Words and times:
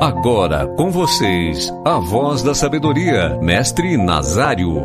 Agora 0.00 0.66
com 0.78 0.90
vocês, 0.90 1.70
a 1.84 1.98
voz 1.98 2.42
da 2.42 2.54
sabedoria, 2.54 3.38
Mestre 3.38 3.98
Nazário. 3.98 4.78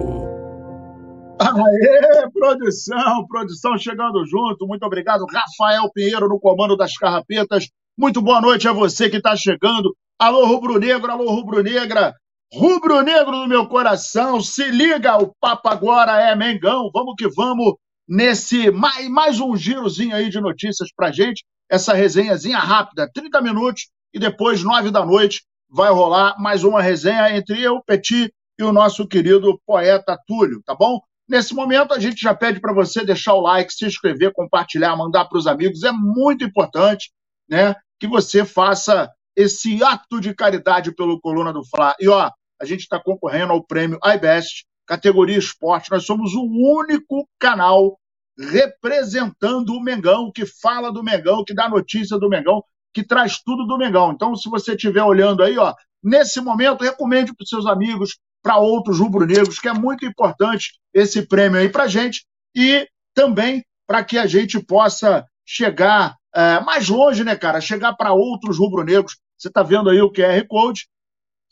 Aê, 1.40 2.30
produção, 2.34 3.26
produção 3.26 3.78
chegando 3.78 4.26
junto. 4.26 4.68
Muito 4.68 4.86
obrigado, 4.86 5.26
Rafael 5.32 5.90
Pinheiro 5.94 6.28
no 6.28 6.38
comando 6.38 6.76
das 6.76 6.98
carrapetas. 6.98 7.70
Muito 7.98 8.22
boa 8.22 8.42
noite 8.42 8.68
a 8.68 8.74
você 8.74 9.10
que 9.10 9.16
está 9.16 9.38
chegando. 9.38 9.96
Alô, 10.20 10.46
rubro-negro, 10.48 11.10
alô, 11.10 11.32
rubro-negra. 11.32 12.14
Rubro-negro 12.54 13.38
no 13.38 13.48
meu 13.48 13.70
coração, 13.70 14.42
se 14.42 14.70
liga, 14.70 15.16
o 15.16 15.34
papo 15.40 15.70
agora 15.70 16.20
é 16.30 16.36
Mengão. 16.36 16.90
Vamos 16.94 17.16
que 17.18 17.30
vamos 17.30 17.76
nesse 18.06 18.70
mais, 18.70 19.08
mais 19.08 19.40
um 19.40 19.56
girozinho 19.56 20.14
aí 20.14 20.30
de 20.30 20.42
notícias 20.42 20.90
pra 20.94 21.10
gente. 21.10 21.46
Essa 21.72 21.94
resenhazinha 21.94 22.60
rápida, 22.60 23.10
30 23.14 23.40
minutos 23.42 23.88
e 24.16 24.20
depois, 24.20 24.64
nove 24.64 24.92
da 24.92 25.06
noite, 25.06 25.44
vai 25.70 25.92
rolar 25.92 26.40
mais 26.40 26.64
uma 26.64 26.82
resenha 26.82 27.36
entre 27.36 27.62
eu, 27.62 27.84
Petit 27.84 28.34
e 28.58 28.64
o 28.64 28.72
nosso 28.72 29.06
querido 29.06 29.60
poeta 29.66 30.18
Túlio, 30.26 30.64
tá 30.66 30.74
bom? 30.74 31.02
Nesse 31.28 31.54
momento, 31.54 31.94
a 31.94 32.00
gente 32.00 32.22
já 32.22 32.34
pede 32.34 32.62
para 32.62 32.72
você 32.72 33.04
deixar 33.04 33.34
o 33.34 33.42
like, 33.42 33.74
se 33.74 33.86
inscrever, 33.86 34.32
compartilhar, 34.32 34.96
mandar 34.96 35.26
para 35.26 35.38
os 35.38 35.48
amigos. 35.48 35.84
É 35.84 35.92
muito 35.92 36.46
importante 36.46 37.12
né, 37.50 37.76
que 38.00 38.08
você 38.08 38.46
faça 38.46 39.12
esse 39.36 39.84
ato 39.84 40.22
de 40.22 40.34
caridade 40.34 40.96
pelo 40.96 41.20
Coluna 41.20 41.52
do 41.52 41.66
Fla. 41.66 41.94
E 42.00 42.08
ó, 42.08 42.32
a 42.62 42.66
gente 42.66 42.82
está 42.82 42.98
concorrendo 42.98 43.52
ao 43.52 43.66
prêmio 43.66 44.00
iBest, 44.16 44.64
categoria 44.88 45.38
esporte. 45.38 45.92
Nós 45.92 46.06
somos 46.06 46.34
o 46.34 46.42
único 46.42 47.28
canal 47.38 48.00
representando 48.40 49.74
o 49.74 49.82
Mengão, 49.82 50.32
que 50.32 50.46
fala 50.46 50.90
do 50.90 51.04
Mengão, 51.04 51.44
que 51.44 51.54
dá 51.54 51.68
notícia 51.68 52.18
do 52.18 52.30
Mengão 52.30 52.64
que 52.96 53.04
traz 53.04 53.40
tudo 53.44 53.66
do 53.66 53.78
Mengão. 53.78 54.14
Então, 54.14 54.34
se 54.38 54.50
você 54.50 54.72
estiver 54.72 55.04
olhando 55.04 55.44
aí, 55.44 55.58
ó, 55.58 55.76
nesse 56.02 56.40
momento, 56.40 56.82
recomende 56.82 57.36
para 57.36 57.44
os 57.44 57.50
seus 57.50 57.66
amigos, 57.66 58.18
para 58.42 58.58
outros 58.58 59.00
rubro-negros, 59.00 59.60
que 59.60 59.68
é 59.68 59.74
muito 59.74 60.06
importante 60.06 60.80
esse 60.94 61.28
prêmio 61.28 61.60
aí 61.60 61.68
para 61.68 61.88
gente 61.88 62.26
e 62.56 62.88
também 63.14 63.66
para 63.86 64.02
que 64.02 64.18
a 64.18 64.26
gente 64.26 64.64
possa 64.64 65.26
chegar 65.46 66.16
é, 66.34 66.62
mais 66.62 66.88
longe, 66.88 67.26
né, 67.26 67.36
cara? 67.36 67.60
Chegar 67.60 67.94
para 67.94 68.14
outros 68.14 68.58
rubro-negros. 68.58 69.18
Você 69.38 69.50
está 69.50 69.62
vendo 69.62 69.90
aí 69.90 70.02
o 70.02 70.12
QR 70.12 70.48
Code, 70.48 70.88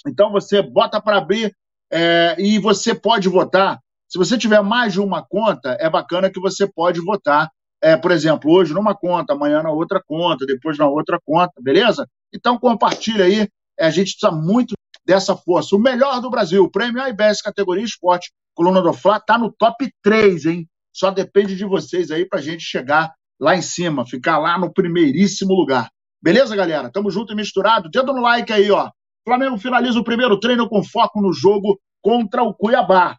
então 0.07 0.31
você 0.31 0.61
bota 0.61 1.01
para 1.01 1.17
abrir 1.17 1.53
é, 1.91 2.37
e 2.39 2.57
você 2.57 2.95
pode 2.95 3.27
votar. 3.27 3.81
Se 4.07 4.17
você 4.17 4.37
tiver 4.37 4.61
mais 4.61 4.93
de 4.93 5.01
uma 5.01 5.21
conta, 5.21 5.75
é 5.77 5.89
bacana 5.89 6.31
que 6.31 6.39
você 6.39 6.65
pode 6.65 7.01
votar 7.01 7.51
é, 7.83 7.97
por 7.97 8.11
exemplo, 8.11 8.49
hoje 8.49 8.73
numa 8.73 8.95
conta, 8.95 9.33
amanhã 9.33 9.61
na 9.61 9.69
outra 9.69 10.01
conta, 10.01 10.45
depois 10.45 10.77
na 10.77 10.87
outra 10.87 11.19
conta, 11.25 11.51
beleza? 11.59 12.07
Então 12.33 12.57
compartilha 12.57 13.25
aí, 13.25 13.47
é, 13.77 13.85
a 13.85 13.89
gente 13.89 14.13
precisa 14.13 14.31
muito 14.31 14.73
dessa 15.05 15.35
força. 15.35 15.75
O 15.75 15.79
melhor 15.79 16.21
do 16.21 16.29
Brasil, 16.29 16.63
o 16.63 16.71
prêmio 16.71 17.05
IBS 17.05 17.41
categoria 17.41 17.83
esporte, 17.83 18.31
coluna 18.55 18.81
do 18.81 18.93
Fla, 18.93 19.19
tá 19.19 19.37
no 19.37 19.51
top 19.51 19.91
3, 20.01 20.45
hein? 20.45 20.67
Só 20.93 21.11
depende 21.11 21.57
de 21.57 21.65
vocês 21.65 22.09
aí 22.09 22.25
pra 22.25 22.39
gente 22.39 22.63
chegar 22.63 23.11
lá 23.37 23.53
em 23.53 23.61
cima, 23.61 24.05
ficar 24.05 24.37
lá 24.37 24.57
no 24.57 24.71
primeiríssimo 24.71 25.53
lugar. 25.53 25.89
Beleza, 26.21 26.55
galera? 26.55 26.89
Tamo 26.89 27.11
junto 27.11 27.33
e 27.33 27.35
misturado. 27.35 27.89
Dedo 27.89 28.13
no 28.13 28.21
like 28.21 28.53
aí, 28.53 28.71
ó. 28.71 28.89
Flamengo 29.27 29.57
finaliza 29.57 29.99
o 29.99 30.03
primeiro 30.05 30.39
treino 30.39 30.69
com 30.69 30.81
foco 30.83 31.21
no 31.21 31.33
jogo 31.33 31.77
contra 32.01 32.43
o 32.43 32.53
Cuiabá. 32.53 33.17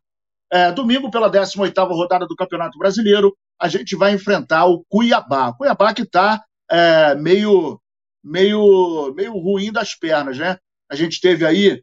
É, 0.53 0.71
domingo, 0.73 1.11
pela 1.11 1.31
18ª 1.31 1.89
rodada 1.89 2.27
do 2.27 2.37
Campeonato 2.37 2.79
Brasileiro, 2.79 3.37
a 3.61 3.69
gente 3.69 3.97
vai 3.97 4.13
enfrentar 4.13 4.67
o 4.67 4.85
Cuiabá. 4.89 5.53
Cuiabá 5.53 5.95
que 5.95 6.03
está 6.03 6.43
é, 6.71 7.15
meio, 7.15 7.81
meio, 8.23 9.13
meio 9.15 9.33
ruim 9.33 9.73
das 9.73 9.95
pernas, 9.95 10.39
né? 10.39 10.59
A 10.91 10.95
gente 10.95 11.21
teve 11.21 11.45
aí 11.47 11.83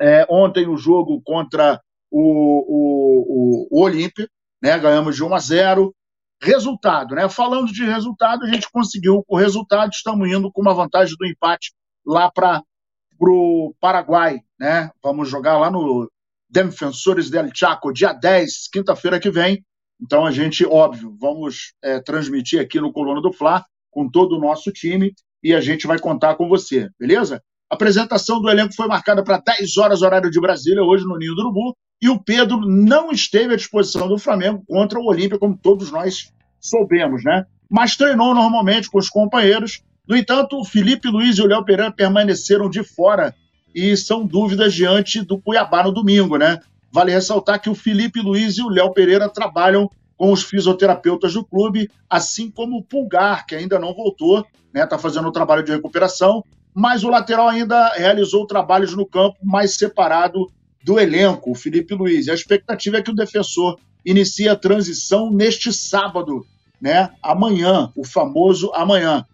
é, 0.00 0.26
ontem 0.28 0.66
o 0.66 0.76
jogo 0.76 1.20
contra 1.22 1.80
o, 2.10 2.20
o, 2.20 3.68
o, 3.68 3.68
o 3.70 3.82
Olímpia, 3.84 4.28
né? 4.62 4.78
Ganhamos 4.78 5.16
de 5.16 5.24
1 5.24 5.34
a 5.34 5.38
0. 5.38 5.94
Resultado, 6.40 7.16
né? 7.16 7.28
Falando 7.28 7.72
de 7.72 7.84
resultado, 7.84 8.44
a 8.44 8.48
gente 8.48 8.70
conseguiu 8.70 9.24
o 9.26 9.36
resultado, 9.36 9.90
estamos 9.90 10.28
indo 10.28 10.52
com 10.52 10.62
uma 10.62 10.72
vantagem 10.72 11.16
do 11.18 11.26
empate 11.26 11.72
lá 12.06 12.30
para 12.30 12.62
o 13.20 13.74
Paraguai, 13.80 14.38
né? 14.58 14.88
Vamos 15.02 15.28
jogar 15.28 15.58
lá 15.58 15.68
no 15.68 16.08
Defensores 16.50 17.30
del 17.30 17.50
Chaco, 17.54 17.92
dia 17.92 18.12
10, 18.12 18.68
quinta-feira 18.72 19.20
que 19.20 19.30
vem. 19.30 19.64
Então 20.00 20.24
a 20.24 20.30
gente, 20.30 20.64
óbvio, 20.64 21.16
vamos 21.20 21.74
é, 21.82 22.00
transmitir 22.00 22.60
aqui 22.60 22.80
no 22.80 22.92
Coluna 22.92 23.20
do 23.20 23.32
Fla 23.32 23.64
com 23.90 24.08
todo 24.08 24.36
o 24.36 24.40
nosso 24.40 24.72
time 24.72 25.12
e 25.42 25.54
a 25.54 25.60
gente 25.60 25.86
vai 25.86 25.98
contar 25.98 26.36
com 26.36 26.48
você, 26.48 26.88
beleza? 26.98 27.42
A 27.70 27.74
apresentação 27.74 28.40
do 28.40 28.48
elenco 28.48 28.74
foi 28.74 28.86
marcada 28.86 29.22
para 29.22 29.38
10 29.38 29.76
horas, 29.76 30.02
horário 30.02 30.30
de 30.30 30.40
Brasília, 30.40 30.82
hoje 30.82 31.04
no 31.04 31.18
Ninho 31.18 31.34
do 31.34 31.42
Urubu, 31.42 31.76
e 32.00 32.08
o 32.08 32.18
Pedro 32.18 32.60
não 32.60 33.10
esteve 33.10 33.54
à 33.54 33.56
disposição 33.56 34.08
do 34.08 34.18
Flamengo 34.18 34.62
contra 34.66 34.98
o 34.98 35.06
Olímpia, 35.06 35.38
como 35.38 35.58
todos 35.58 35.90
nós 35.90 36.32
soubemos, 36.60 37.24
né? 37.24 37.44
Mas 37.68 37.96
treinou 37.96 38.34
normalmente 38.34 38.88
com 38.90 38.98
os 38.98 39.10
companheiros. 39.10 39.82
No 40.06 40.16
entanto, 40.16 40.58
o 40.58 40.64
Felipe 40.64 41.08
Luiz 41.08 41.36
e 41.36 41.42
o 41.42 41.46
Léo 41.46 41.64
Pereira 41.64 41.92
permaneceram 41.92 42.70
de 42.70 42.82
fora 42.82 43.34
e 43.74 43.96
são 43.96 44.26
dúvidas 44.26 44.74
diante 44.74 45.22
do 45.22 45.38
Cuiabá 45.38 45.82
no 45.82 45.92
domingo, 45.92 46.36
né? 46.36 46.60
Vale 46.90 47.12
ressaltar 47.12 47.60
que 47.60 47.70
o 47.70 47.74
Felipe 47.74 48.20
Luiz 48.20 48.56
e 48.58 48.62
o 48.62 48.68
Léo 48.68 48.92
Pereira 48.92 49.28
trabalham 49.28 49.90
com 50.16 50.32
os 50.32 50.42
fisioterapeutas 50.42 51.34
do 51.34 51.44
clube, 51.44 51.90
assim 52.10 52.50
como 52.50 52.78
o 52.78 52.82
Pulgar, 52.82 53.46
que 53.46 53.54
ainda 53.54 53.78
não 53.78 53.94
voltou, 53.94 54.44
né? 54.72 54.82
Está 54.82 54.98
fazendo 54.98 55.28
o 55.28 55.32
trabalho 55.32 55.62
de 55.62 55.72
recuperação, 55.72 56.42
mas 56.74 57.04
o 57.04 57.08
lateral 57.08 57.48
ainda 57.48 57.88
realizou 57.94 58.46
trabalhos 58.46 58.94
no 58.94 59.06
campo 59.06 59.36
mais 59.42 59.76
separado 59.76 60.50
do 60.82 60.98
elenco, 60.98 61.50
o 61.50 61.54
Felipe 61.54 61.94
Luiz. 61.94 62.28
A 62.28 62.34
expectativa 62.34 62.98
é 62.98 63.02
que 63.02 63.10
o 63.10 63.14
defensor 63.14 63.78
inicie 64.04 64.48
a 64.48 64.56
transição 64.56 65.30
neste 65.30 65.72
sábado, 65.72 66.46
né? 66.80 67.10
Amanhã, 67.22 67.92
o 67.94 68.04
famoso 68.04 68.72
amanhã. 68.74 69.24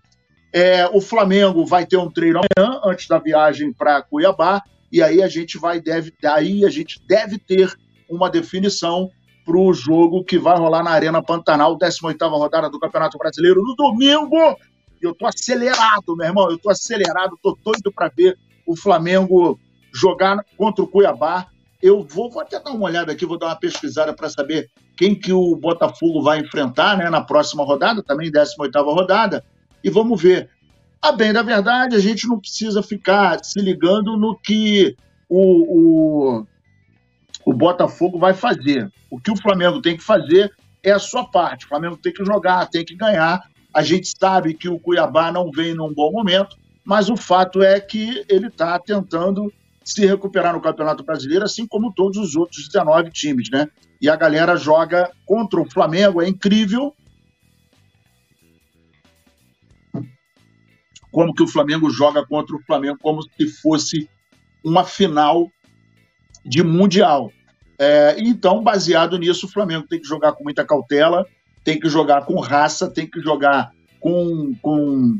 É, 0.56 0.86
o 0.86 1.00
Flamengo 1.00 1.66
vai 1.66 1.84
ter 1.84 1.96
um 1.96 2.08
treino 2.08 2.38
amanhã, 2.38 2.80
antes 2.84 3.08
da 3.08 3.18
viagem 3.18 3.72
para 3.72 4.00
Cuiabá, 4.02 4.62
e 4.92 5.02
aí 5.02 5.20
a 5.20 5.26
gente 5.26 5.58
vai, 5.58 5.80
deve, 5.80 6.14
daí 6.22 6.64
a 6.64 6.70
gente 6.70 7.04
deve 7.08 7.38
ter 7.38 7.76
uma 8.08 8.30
definição 8.30 9.10
para 9.44 9.58
o 9.58 9.74
jogo 9.74 10.22
que 10.22 10.38
vai 10.38 10.56
rolar 10.56 10.84
na 10.84 10.92
Arena 10.92 11.20
Pantanal, 11.20 11.76
18ª 11.76 12.30
rodada 12.30 12.70
do 12.70 12.78
Campeonato 12.78 13.18
Brasileiro, 13.18 13.62
no 13.64 13.74
domingo. 13.74 14.56
E 15.02 15.04
eu 15.04 15.12
tô 15.12 15.26
acelerado, 15.26 16.14
meu 16.16 16.28
irmão, 16.28 16.48
eu 16.48 16.56
tô 16.56 16.70
acelerado, 16.70 17.36
tô 17.42 17.58
doido 17.64 17.90
para 17.92 18.08
ver 18.16 18.38
o 18.64 18.76
Flamengo 18.76 19.58
jogar 19.92 20.38
contra 20.56 20.84
o 20.84 20.86
Cuiabá. 20.86 21.48
Eu 21.82 22.04
vou, 22.04 22.30
vou 22.30 22.40
até 22.40 22.60
dar 22.60 22.70
uma 22.70 22.86
olhada 22.86 23.10
aqui, 23.10 23.26
vou 23.26 23.40
dar 23.40 23.46
uma 23.46 23.56
pesquisada 23.56 24.14
para 24.14 24.30
saber 24.30 24.70
quem 24.96 25.16
que 25.16 25.32
o 25.32 25.56
Botafogo 25.56 26.22
vai 26.22 26.38
enfrentar, 26.38 26.96
né, 26.96 27.10
na 27.10 27.22
próxima 27.22 27.64
rodada, 27.64 28.04
também 28.04 28.30
18ª 28.30 28.84
rodada 28.84 29.44
e 29.84 29.90
vamos 29.90 30.20
ver. 30.20 30.50
A 31.00 31.12
bem 31.12 31.32
da 31.32 31.42
verdade, 31.42 31.94
a 31.94 32.00
gente 32.00 32.26
não 32.26 32.40
precisa 32.40 32.82
ficar 32.82 33.44
se 33.44 33.60
ligando 33.60 34.16
no 34.16 34.34
que 34.36 34.96
o, 35.28 36.38
o, 36.38 36.46
o 37.44 37.52
Botafogo 37.52 38.18
vai 38.18 38.32
fazer. 38.32 38.90
O 39.10 39.20
que 39.20 39.30
o 39.30 39.36
Flamengo 39.36 39.82
tem 39.82 39.96
que 39.96 40.02
fazer 40.02 40.50
é 40.82 40.90
a 40.90 40.98
sua 40.98 41.24
parte. 41.26 41.66
O 41.66 41.68
Flamengo 41.68 41.98
tem 41.98 42.12
que 42.12 42.24
jogar, 42.24 42.66
tem 42.66 42.84
que 42.84 42.96
ganhar. 42.96 43.42
A 43.72 43.82
gente 43.82 44.10
sabe 44.18 44.54
que 44.54 44.68
o 44.68 44.78
Cuiabá 44.78 45.30
não 45.30 45.50
vem 45.50 45.74
num 45.74 45.92
bom 45.92 46.10
momento, 46.10 46.56
mas 46.82 47.10
o 47.10 47.16
fato 47.16 47.62
é 47.62 47.78
que 47.78 48.24
ele 48.28 48.46
está 48.46 48.78
tentando 48.78 49.52
se 49.84 50.06
recuperar 50.06 50.54
no 50.54 50.62
Campeonato 50.62 51.04
Brasileiro, 51.04 51.44
assim 51.44 51.66
como 51.66 51.92
todos 51.92 52.16
os 52.16 52.34
outros 52.34 52.66
19 52.66 53.10
times, 53.10 53.50
né? 53.50 53.68
e 54.04 54.08
a 54.10 54.16
galera 54.16 54.54
joga 54.54 55.10
contra 55.24 55.58
o 55.58 55.70
Flamengo, 55.70 56.20
é 56.20 56.28
incrível. 56.28 56.94
Como 61.14 61.32
que 61.32 61.44
o 61.44 61.46
Flamengo 61.46 61.88
joga 61.90 62.26
contra 62.26 62.56
o 62.56 62.62
Flamengo 62.64 62.98
como 63.00 63.22
se 63.22 63.46
fosse 63.62 64.10
uma 64.64 64.82
final 64.82 65.48
de 66.44 66.60
Mundial. 66.60 67.30
É, 67.78 68.16
então, 68.18 68.64
baseado 68.64 69.16
nisso, 69.16 69.46
o 69.46 69.48
Flamengo 69.48 69.86
tem 69.86 70.00
que 70.00 70.08
jogar 70.08 70.32
com 70.32 70.42
muita 70.42 70.64
cautela, 70.64 71.24
tem 71.62 71.78
que 71.78 71.88
jogar 71.88 72.24
com 72.24 72.40
raça, 72.40 72.90
tem 72.90 73.06
que 73.06 73.20
jogar 73.20 73.70
com, 74.00 74.56
com 74.60 75.16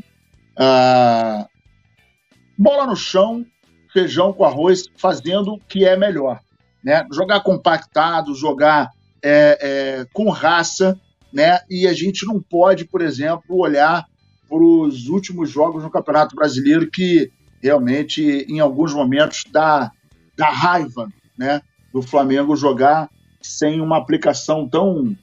ah, 0.57 1.47
bola 2.57 2.87
no 2.87 2.95
chão, 2.97 3.45
feijão 3.93 4.33
com 4.33 4.43
arroz, 4.43 4.89
fazendo 4.97 5.53
o 5.53 5.59
que 5.61 5.85
é 5.85 5.95
melhor. 5.95 6.41
Né? 6.83 7.07
Jogar 7.13 7.39
compactado, 7.39 8.35
jogar 8.35 8.91
é, 9.23 9.57
é, 9.61 10.07
com 10.11 10.29
raça, 10.29 10.99
né? 11.31 11.61
e 11.69 11.87
a 11.87 11.93
gente 11.93 12.25
não 12.25 12.41
pode, 12.41 12.83
por 12.83 13.01
exemplo, 13.01 13.57
olhar 13.57 14.05
para 14.47 14.63
os 14.63 15.07
últimos 15.07 15.49
jogos 15.49 15.83
no 15.83 15.89
Campeonato 15.89 16.35
Brasileiro 16.35 16.89
que 16.89 17.31
realmente, 17.61 18.45
em 18.47 18.59
alguns 18.59 18.93
momentos, 18.93 19.43
dá, 19.51 19.91
dá 20.37 20.49
raiva 20.49 21.09
né? 21.37 21.61
do 21.91 22.01
Flamengo 22.01 22.55
jogar 22.55 23.09
sem 23.41 23.81
uma 23.81 23.97
aplicação 23.97 24.67
tão, 24.67 25.15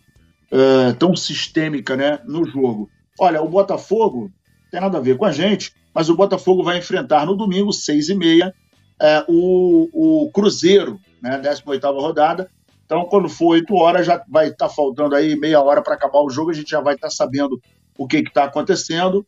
uh, 0.51 0.95
tão 0.99 1.15
sistêmica 1.15 1.97
né? 1.97 2.21
no 2.27 2.45
jogo. 2.45 2.91
Olha, 3.19 3.43
o 3.43 3.49
Botafogo 3.49 4.31
tem 4.71 4.81
nada 4.81 4.99
a 4.99 5.01
ver 5.01 5.17
com 5.17 5.25
a 5.25 5.33
gente, 5.33 5.73
mas 5.95 6.09
o 6.09 6.17
Botafogo 6.17 6.65
vai 6.65 6.79
enfrentar 6.79 7.27
no 7.27 7.37
domingo, 7.37 7.73
seis 7.73 8.09
e 8.09 8.15
meia, 8.15 8.55
é, 9.01 9.25
o, 9.29 9.89
o 10.25 10.31
Cruzeiro, 10.31 10.99
né, 11.21 11.39
18 11.39 11.87
rodada. 11.93 12.51
Então, 12.85 13.05
quando 13.05 13.29
for 13.29 13.49
8 13.49 13.75
horas, 13.75 14.07
já 14.07 14.23
vai 14.29 14.49
estar 14.49 14.69
tá 14.69 14.75
faltando 14.75 15.15
aí 15.15 15.37
meia 15.37 15.61
hora 15.61 15.83
para 15.83 15.95
acabar 15.95 16.21
o 16.21 16.31
jogo, 16.31 16.51
a 16.51 16.55
gente 16.55 16.71
já 16.71 16.81
vai 16.81 16.95
estar 16.95 17.09
tá 17.09 17.15
sabendo 17.15 17.61
o 17.97 18.07
que 18.07 18.19
está 18.19 18.45
acontecendo. 18.45 19.25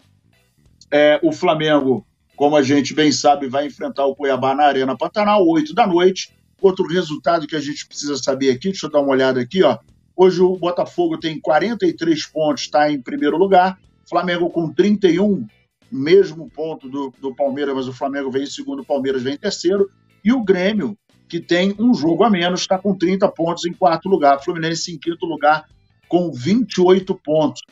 É, 0.91 1.19
o 1.23 1.33
Flamengo, 1.33 2.07
como 2.37 2.57
a 2.57 2.63
gente 2.63 2.95
bem 2.95 3.11
sabe, 3.11 3.49
vai 3.49 3.67
enfrentar 3.67 4.07
o 4.07 4.15
Cuiabá 4.15 4.55
na 4.55 4.65
Arena 4.65 4.97
Pantanal, 4.97 5.47
8 5.47 5.75
da 5.75 5.87
noite. 5.87 6.35
Outro 6.61 6.87
resultado 6.87 7.47
que 7.47 7.57
a 7.57 7.61
gente 7.61 7.87
precisa 7.87 8.17
saber 8.17 8.51
aqui, 8.51 8.71
deixa 8.71 8.87
eu 8.87 8.91
dar 8.91 9.01
uma 9.01 9.11
olhada 9.11 9.41
aqui, 9.41 9.63
ó. 9.63 9.79
Hoje 10.17 10.41
o 10.41 10.57
Botafogo 10.57 11.19
tem 11.19 11.41
43 11.41 12.27
pontos, 12.27 12.63
está 12.63 12.91
em 12.91 13.01
primeiro 13.01 13.37
lugar. 13.37 13.79
Flamengo 14.09 14.49
com 14.49 14.73
31, 14.73 15.47
mesmo 15.91 16.49
ponto 16.51 16.89
do, 16.89 17.13
do 17.21 17.35
Palmeiras, 17.35 17.75
mas 17.75 17.89
o 17.89 17.93
Flamengo 17.93 18.31
vem 18.31 18.45
em 18.45 18.47
segundo, 18.47 18.83
o 18.83 18.87
Palmeiras 18.87 19.23
vem 19.23 19.35
em 19.35 19.39
terceiro. 19.39 19.91
E 20.25 20.33
o 20.33 20.43
Grêmio, 20.43 20.97
que 21.29 21.41
tem 21.41 21.75
um 21.79 21.93
jogo 21.93 22.23
a 22.23 22.31
menos, 22.31 22.61
está 22.61 22.79
com 22.79 22.97
30 22.97 23.29
pontos 23.33 23.65
em 23.65 23.73
quarto 23.73 24.09
lugar. 24.09 24.43
Fluminense 24.43 24.93
em 24.93 24.99
quinto 24.99 25.27
lugar 25.27 25.67
com 26.09 26.31
28 26.31 27.15
pontos. 27.17 27.63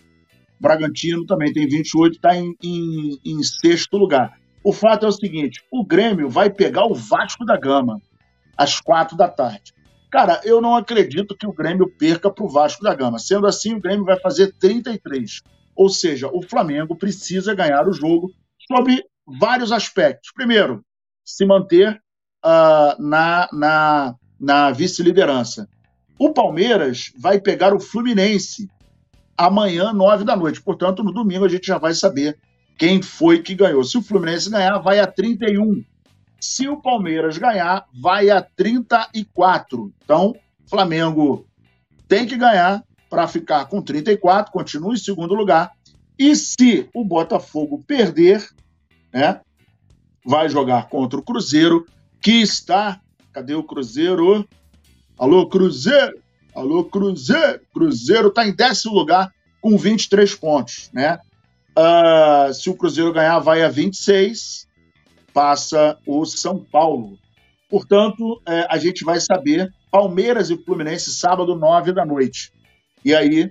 Bragantino 0.62 1.26
também 1.26 1.52
tem 1.52 1.66
28, 1.66 2.14
está 2.14 2.36
em, 2.36 2.54
em, 2.62 3.18
em 3.24 3.42
sexto 3.42 3.96
lugar. 3.96 4.38
O 4.62 4.72
fato 4.72 5.04
é 5.04 5.08
o 5.08 5.12
seguinte: 5.12 5.60
o 5.72 5.84
Grêmio 5.84 6.28
vai 6.28 6.48
pegar 6.48 6.86
o 6.86 6.94
Vasco 6.94 7.44
da 7.44 7.56
Gama 7.58 8.00
às 8.56 8.80
quatro 8.80 9.16
da 9.16 9.28
tarde. 9.28 9.74
Cara, 10.08 10.40
eu 10.44 10.60
não 10.60 10.76
acredito 10.76 11.36
que 11.36 11.46
o 11.46 11.52
Grêmio 11.52 11.90
perca 11.98 12.30
para 12.30 12.44
o 12.44 12.48
Vasco 12.48 12.84
da 12.84 12.94
Gama. 12.94 13.18
Sendo 13.18 13.46
assim, 13.46 13.74
o 13.74 13.80
Grêmio 13.80 14.04
vai 14.04 14.20
fazer 14.20 14.54
33. 14.60 15.42
Ou 15.74 15.88
seja, 15.88 16.28
o 16.28 16.42
Flamengo 16.42 16.94
precisa 16.94 17.54
ganhar 17.54 17.88
o 17.88 17.92
jogo 17.92 18.30
sob 18.70 19.02
vários 19.26 19.72
aspectos. 19.72 20.30
Primeiro, 20.32 20.84
se 21.24 21.44
manter 21.44 22.00
uh, 22.44 23.02
na, 23.02 23.48
na, 23.52 24.14
na 24.38 24.70
vice-liderança. 24.70 25.68
O 26.18 26.32
Palmeiras 26.32 27.10
vai 27.18 27.40
pegar 27.40 27.74
o 27.74 27.80
Fluminense 27.80 28.70
amanhã, 29.36 29.92
nove 29.92 30.24
da 30.24 30.36
noite. 30.36 30.60
Portanto, 30.60 31.02
no 31.02 31.12
domingo 31.12 31.44
a 31.44 31.48
gente 31.48 31.66
já 31.66 31.78
vai 31.78 31.94
saber 31.94 32.38
quem 32.78 33.02
foi 33.02 33.42
que 33.42 33.54
ganhou. 33.54 33.84
Se 33.84 33.98
o 33.98 34.02
Fluminense 34.02 34.50
ganhar, 34.50 34.78
vai 34.78 34.98
a 34.98 35.06
31. 35.06 35.84
Se 36.40 36.68
o 36.68 36.80
Palmeiras 36.80 37.38
ganhar, 37.38 37.86
vai 37.94 38.30
a 38.30 38.42
34. 38.42 39.92
Então, 40.04 40.34
Flamengo 40.68 41.46
tem 42.08 42.26
que 42.26 42.36
ganhar 42.36 42.82
para 43.08 43.28
ficar 43.28 43.66
com 43.66 43.82
34, 43.82 44.50
continua 44.50 44.94
em 44.94 44.96
segundo 44.96 45.34
lugar. 45.34 45.70
E 46.18 46.34
se 46.34 46.88
o 46.94 47.04
Botafogo 47.04 47.82
perder, 47.86 48.48
né, 49.12 49.40
vai 50.24 50.48
jogar 50.48 50.88
contra 50.88 51.18
o 51.18 51.22
Cruzeiro, 51.22 51.86
que 52.20 52.40
está. 52.40 53.00
Cadê 53.32 53.54
o 53.54 53.62
Cruzeiro? 53.62 54.48
Alô, 55.18 55.46
Cruzeiro! 55.46 56.22
Alô, 56.54 56.84
Cruzeiro! 56.84 57.60
Cruzeiro 57.72 58.28
está 58.28 58.46
em 58.46 58.54
décimo 58.54 58.94
lugar 58.94 59.32
com 59.60 59.76
23 59.76 60.34
pontos, 60.34 60.90
né? 60.92 61.18
Uh, 61.78 62.52
se 62.52 62.68
o 62.68 62.74
Cruzeiro 62.74 63.12
ganhar, 63.12 63.38
vai 63.38 63.62
a 63.62 63.68
26 63.68 64.66
passa 65.32 65.98
o 66.06 66.24
São 66.24 66.58
Paulo. 66.58 67.18
Portanto, 67.68 68.40
é, 68.46 68.66
a 68.68 68.76
gente 68.76 69.04
vai 69.04 69.18
saber 69.18 69.72
Palmeiras 69.90 70.50
e 70.50 70.62
Fluminense 70.62 71.12
sábado, 71.14 71.56
nove 71.56 71.92
da 71.92 72.04
noite. 72.04 72.52
E 73.04 73.14
aí, 73.14 73.50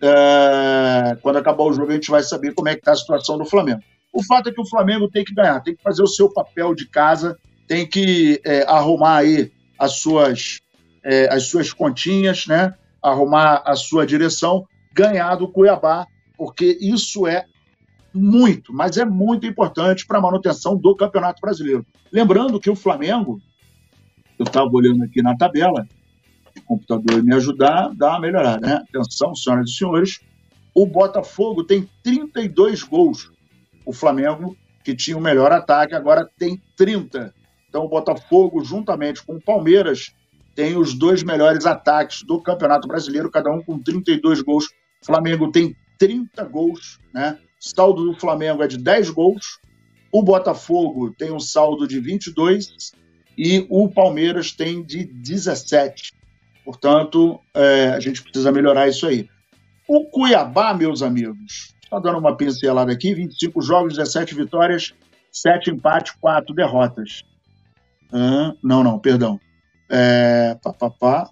é, 0.00 1.16
quando 1.22 1.36
acabar 1.36 1.62
o 1.62 1.72
jogo, 1.72 1.92
a 1.92 1.94
gente 1.94 2.10
vai 2.10 2.22
saber 2.22 2.54
como 2.54 2.68
é 2.68 2.74
que 2.74 2.80
está 2.80 2.92
a 2.92 2.96
situação 2.96 3.38
do 3.38 3.44
Flamengo. 3.44 3.80
O 4.12 4.22
fato 4.24 4.48
é 4.48 4.52
que 4.52 4.60
o 4.60 4.68
Flamengo 4.68 5.08
tem 5.08 5.24
que 5.24 5.32
ganhar, 5.32 5.60
tem 5.60 5.76
que 5.76 5.82
fazer 5.82 6.02
o 6.02 6.08
seu 6.08 6.28
papel 6.28 6.74
de 6.74 6.88
casa, 6.88 7.38
tem 7.66 7.86
que 7.88 8.40
é, 8.44 8.64
arrumar 8.64 9.18
aí 9.18 9.52
as 9.78 9.92
suas, 10.00 10.60
é, 11.04 11.32
as 11.32 11.44
suas 11.44 11.72
continhas, 11.72 12.46
né? 12.46 12.74
arrumar 13.02 13.62
a 13.66 13.74
sua 13.74 14.06
direção, 14.06 14.66
ganhar 14.92 15.34
do 15.34 15.48
Cuiabá, 15.48 16.06
porque 16.36 16.78
isso 16.80 17.26
é 17.26 17.44
muito, 18.14 18.72
mas 18.72 18.96
é 18.96 19.04
muito 19.04 19.46
importante 19.46 20.06
para 20.06 20.18
a 20.18 20.20
manutenção 20.20 20.76
do 20.76 20.94
Campeonato 20.94 21.40
Brasileiro. 21.40 21.84
Lembrando 22.12 22.60
que 22.60 22.70
o 22.70 22.76
Flamengo, 22.76 23.40
eu 24.38 24.44
estava 24.44 24.70
olhando 24.70 25.02
aqui 25.02 25.22
na 25.22 25.36
tabela, 25.36 25.86
o 26.56 26.62
computador 26.62 27.22
me 27.22 27.34
ajudar, 27.34 27.90
dá 27.94 28.10
uma 28.10 28.20
melhorada, 28.20 28.66
né? 28.66 28.84
Atenção, 28.88 29.34
senhoras 29.34 29.70
e 29.70 29.74
senhores, 29.74 30.20
o 30.74 30.86
Botafogo 30.86 31.64
tem 31.64 31.88
32 32.02 32.82
gols. 32.82 33.32
O 33.84 33.92
Flamengo, 33.92 34.56
que 34.84 34.94
tinha 34.94 35.16
o 35.16 35.20
melhor 35.20 35.50
ataque, 35.52 35.94
agora 35.94 36.28
tem 36.38 36.60
30. 36.76 37.34
Então 37.68 37.84
o 37.84 37.88
Botafogo, 37.88 38.62
juntamente 38.62 39.22
com 39.22 39.36
o 39.36 39.40
Palmeiras, 39.40 40.12
tem 40.54 40.76
os 40.76 40.94
dois 40.94 41.22
melhores 41.22 41.66
ataques 41.66 42.22
do 42.22 42.40
Campeonato 42.40 42.86
Brasileiro, 42.86 43.30
cada 43.30 43.50
um 43.50 43.62
com 43.62 43.78
32 43.78 44.42
gols. 44.42 44.66
O 45.02 45.06
Flamengo 45.06 45.50
tem 45.50 45.76
30 45.98 46.44
gols, 46.44 46.98
né? 47.12 47.38
saldo 47.62 48.04
do 48.04 48.18
Flamengo 48.18 48.62
é 48.62 48.66
de 48.66 48.76
10 48.76 49.10
gols, 49.10 49.60
o 50.10 50.22
Botafogo 50.22 51.14
tem 51.16 51.30
um 51.30 51.38
saldo 51.38 51.86
de 51.86 52.00
22 52.00 52.92
e 53.38 53.64
o 53.70 53.88
Palmeiras 53.88 54.50
tem 54.52 54.82
de 54.82 55.04
17. 55.04 56.12
Portanto, 56.64 57.40
é, 57.54 57.90
a 57.90 58.00
gente 58.00 58.22
precisa 58.22 58.52
melhorar 58.52 58.88
isso 58.88 59.06
aí. 59.06 59.28
O 59.88 60.04
Cuiabá, 60.10 60.74
meus 60.74 61.02
amigos, 61.02 61.74
está 61.82 61.98
dando 61.98 62.18
uma 62.18 62.36
pincelada 62.36 62.92
aqui: 62.92 63.14
25 63.14 63.62
jogos, 63.62 63.96
17 63.96 64.34
vitórias, 64.34 64.92
7 65.30 65.70
empates, 65.70 66.12
4 66.20 66.54
derrotas. 66.54 67.22
Ah, 68.12 68.54
não, 68.62 68.84
não, 68.84 68.98
perdão. 68.98 69.40
É, 69.94 70.56
pá, 70.62 70.72
pá, 70.72 70.90
pá, 70.90 71.30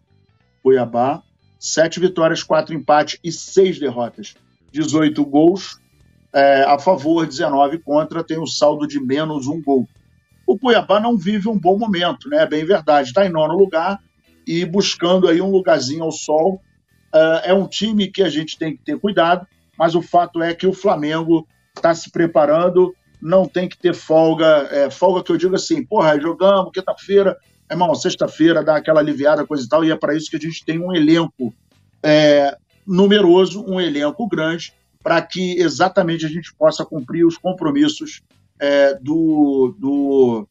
Cuiabá, 0.62 1.22
7 1.58 1.98
vitórias, 1.98 2.42
4 2.42 2.74
empates 2.74 3.18
e 3.24 3.32
6 3.32 3.80
derrotas. 3.80 4.34
18 4.70 5.24
gols, 5.24 5.80
é, 6.32 6.62
a 6.64 6.78
favor, 6.78 7.26
19 7.26 7.78
contra, 7.78 8.22
tem 8.22 8.38
um 8.38 8.46
saldo 8.46 8.86
de 8.86 9.00
menos 9.00 9.46
um 9.46 9.62
gol. 9.62 9.88
O 10.46 10.58
Cuiabá 10.58 11.00
não 11.00 11.16
vive 11.16 11.48
um 11.48 11.58
bom 11.58 11.78
momento, 11.78 12.28
né? 12.28 12.42
É 12.42 12.46
bem 12.46 12.64
verdade. 12.64 13.08
Está 13.08 13.24
em 13.24 13.30
nono 13.30 13.56
lugar 13.56 13.98
e 14.46 14.64
buscando 14.66 15.26
aí 15.26 15.40
um 15.40 15.50
lugarzinho 15.50 16.04
ao 16.04 16.12
sol. 16.12 16.60
É, 17.14 17.50
é 17.50 17.54
um 17.54 17.66
time 17.66 18.08
que 18.08 18.22
a 18.22 18.28
gente 18.28 18.58
tem 18.58 18.76
que 18.76 18.84
ter 18.84 18.98
cuidado, 18.98 19.46
mas 19.78 19.94
o 19.94 20.02
fato 20.02 20.42
é 20.42 20.54
que 20.54 20.66
o 20.66 20.72
Flamengo 20.72 21.46
está 21.74 21.94
se 21.94 22.10
preparando, 22.10 22.94
não 23.22 23.46
tem 23.46 23.68
que 23.68 23.78
ter 23.78 23.94
folga. 23.94 24.68
É, 24.70 24.90
folga 24.90 25.22
que 25.22 25.32
eu 25.32 25.36
digo 25.36 25.54
assim, 25.54 25.84
porra, 25.84 26.20
jogamos 26.20 26.72
quinta-feira, 26.72 27.36
irmão, 27.70 27.94
sexta-feira 27.94 28.62
dá 28.62 28.76
aquela 28.76 29.00
aliviada, 29.00 29.46
coisa 29.46 29.64
e 29.64 29.68
tal, 29.68 29.84
e 29.84 29.90
é 29.90 29.96
para 29.96 30.14
isso 30.14 30.30
que 30.30 30.36
a 30.36 30.40
gente 30.40 30.64
tem 30.64 30.78
um 30.78 30.94
elenco 30.94 31.54
é, 32.02 32.56
numeroso, 32.86 33.64
um 33.66 33.80
elenco 33.80 34.26
grande, 34.28 34.72
para 35.02 35.22
que 35.22 35.58
exatamente 35.58 36.26
a 36.26 36.28
gente 36.28 36.52
possa 36.54 36.84
cumprir 36.84 37.24
os 37.24 37.38
compromissos 37.38 38.22
é, 38.58 38.94
do, 38.94 39.74
do, 39.78 40.48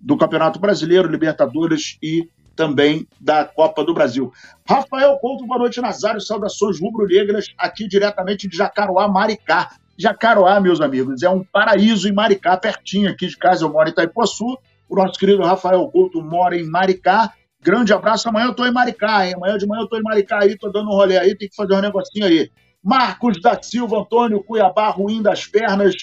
do 0.00 0.16
Campeonato 0.16 0.58
Brasileiro, 0.58 1.08
Libertadores 1.08 1.98
e 2.02 2.28
também 2.56 3.06
da 3.20 3.44
Copa 3.44 3.84
do 3.84 3.94
Brasil. 3.94 4.32
Rafael 4.68 5.16
Couto, 5.18 5.46
boa 5.46 5.58
noite, 5.58 5.80
Nazário. 5.80 6.20
Saudações 6.20 6.80
rubro-negras, 6.80 7.46
aqui 7.56 7.86
diretamente 7.86 8.48
de 8.48 8.56
Jacaroá, 8.56 9.08
Maricá. 9.08 9.70
Jacaroá, 9.96 10.60
meus 10.60 10.80
amigos, 10.80 11.22
é 11.22 11.30
um 11.30 11.44
paraíso 11.44 12.08
em 12.08 12.12
Maricá, 12.12 12.56
pertinho 12.56 13.10
aqui 13.10 13.26
de 13.26 13.36
casa. 13.36 13.64
Eu 13.64 13.72
moro 13.72 13.88
em 13.88 13.92
Itaipuaçu. 13.92 14.58
O 14.88 14.96
nosso 14.96 15.18
querido 15.18 15.42
Rafael 15.42 15.86
Couto 15.88 16.22
mora 16.22 16.56
em 16.56 16.68
Maricá. 16.68 17.32
Grande 17.60 17.92
abraço. 17.92 18.28
Amanhã 18.28 18.46
eu 18.46 18.54
tô 18.54 18.66
em 18.66 18.72
Maricá, 18.72 19.26
hein? 19.26 19.34
Amanhã 19.36 19.56
de 19.56 19.66
manhã 19.66 19.82
eu 19.82 19.88
tô 19.88 19.96
em 19.96 20.02
Maricá 20.02 20.40
aí, 20.42 20.56
tô 20.56 20.68
dando 20.70 20.90
um 20.90 20.94
rolê 20.94 21.18
aí, 21.18 21.36
tem 21.36 21.48
que 21.48 21.54
fazer 21.54 21.74
um 21.74 21.80
negocinho 21.80 22.26
aí. 22.26 22.50
Marcos 22.82 23.40
da 23.40 23.60
Silva, 23.62 24.00
Antônio 24.00 24.42
Cuiabá, 24.42 24.88
ruim 24.90 25.22
das 25.22 25.46
pernas 25.46 25.94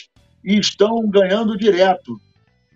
e 0.44 0.58
estão 0.58 1.08
ganhando 1.10 1.58
direto. 1.58 2.20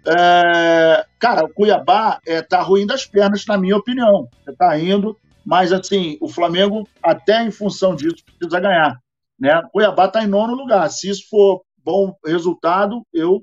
É, 0.05 1.05
cara, 1.17 1.45
o 1.45 1.53
Cuiabá 1.53 2.19
é, 2.27 2.41
tá 2.41 2.61
ruim 2.61 2.85
das 2.85 3.05
pernas, 3.05 3.45
na 3.45 3.57
minha 3.57 3.77
opinião. 3.77 4.27
Tá 4.57 4.77
indo, 4.77 5.17
mas 5.45 5.71
assim, 5.71 6.17
o 6.19 6.27
Flamengo, 6.27 6.87
até 7.01 7.43
em 7.43 7.51
função 7.51 7.95
disso, 7.95 8.23
precisa 8.25 8.59
ganhar. 8.59 8.99
Né? 9.39 9.61
Cuiabá 9.71 10.07
tá 10.07 10.23
em 10.23 10.27
nono 10.27 10.53
lugar. 10.53 10.89
Se 10.89 11.09
isso 11.09 11.27
for 11.29 11.63
bom 11.83 12.15
resultado, 12.25 13.05
eu 13.13 13.41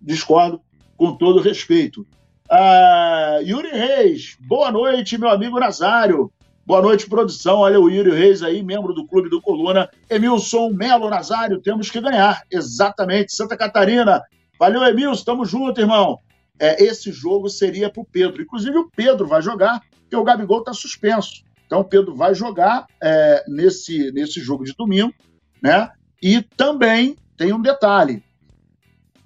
discordo 0.00 0.60
com 1.00 1.16
todo 1.16 1.40
respeito. 1.40 2.06
Ah, 2.50 3.38
Yuri 3.42 3.70
Reis, 3.70 4.36
boa 4.38 4.70
noite, 4.70 5.16
meu 5.16 5.30
amigo 5.30 5.58
Nazário. 5.58 6.30
Boa 6.66 6.82
noite, 6.82 7.08
produção. 7.08 7.60
Olha 7.60 7.80
o 7.80 7.88
Yuri 7.88 8.10
Reis 8.10 8.42
aí, 8.42 8.62
membro 8.62 8.92
do 8.92 9.06
Clube 9.06 9.30
do 9.30 9.40
Coluna. 9.40 9.88
Emilson 10.10 10.68
Melo 10.68 11.08
Nazário, 11.08 11.58
temos 11.62 11.88
que 11.88 12.02
ganhar. 12.02 12.42
Exatamente, 12.52 13.34
Santa 13.34 13.56
Catarina. 13.56 14.22
Valeu, 14.58 14.84
Emilson, 14.84 15.24
tamo 15.24 15.46
junto, 15.46 15.80
irmão. 15.80 16.18
É, 16.58 16.84
esse 16.84 17.10
jogo 17.10 17.48
seria 17.48 17.88
para 17.88 18.02
o 18.02 18.04
Pedro. 18.04 18.42
Inclusive, 18.42 18.76
o 18.76 18.90
Pedro 18.94 19.26
vai 19.26 19.40
jogar, 19.40 19.80
porque 20.02 20.16
o 20.16 20.22
Gabigol 20.22 20.58
está 20.58 20.74
suspenso. 20.74 21.42
Então, 21.64 21.80
o 21.80 21.84
Pedro 21.84 22.14
vai 22.14 22.34
jogar 22.34 22.84
é, 23.02 23.42
nesse, 23.48 24.12
nesse 24.12 24.38
jogo 24.38 24.64
de 24.64 24.74
domingo, 24.74 25.14
né? 25.62 25.88
E 26.22 26.42
também 26.42 27.16
tem 27.38 27.54
um 27.54 27.62
detalhe: 27.62 28.22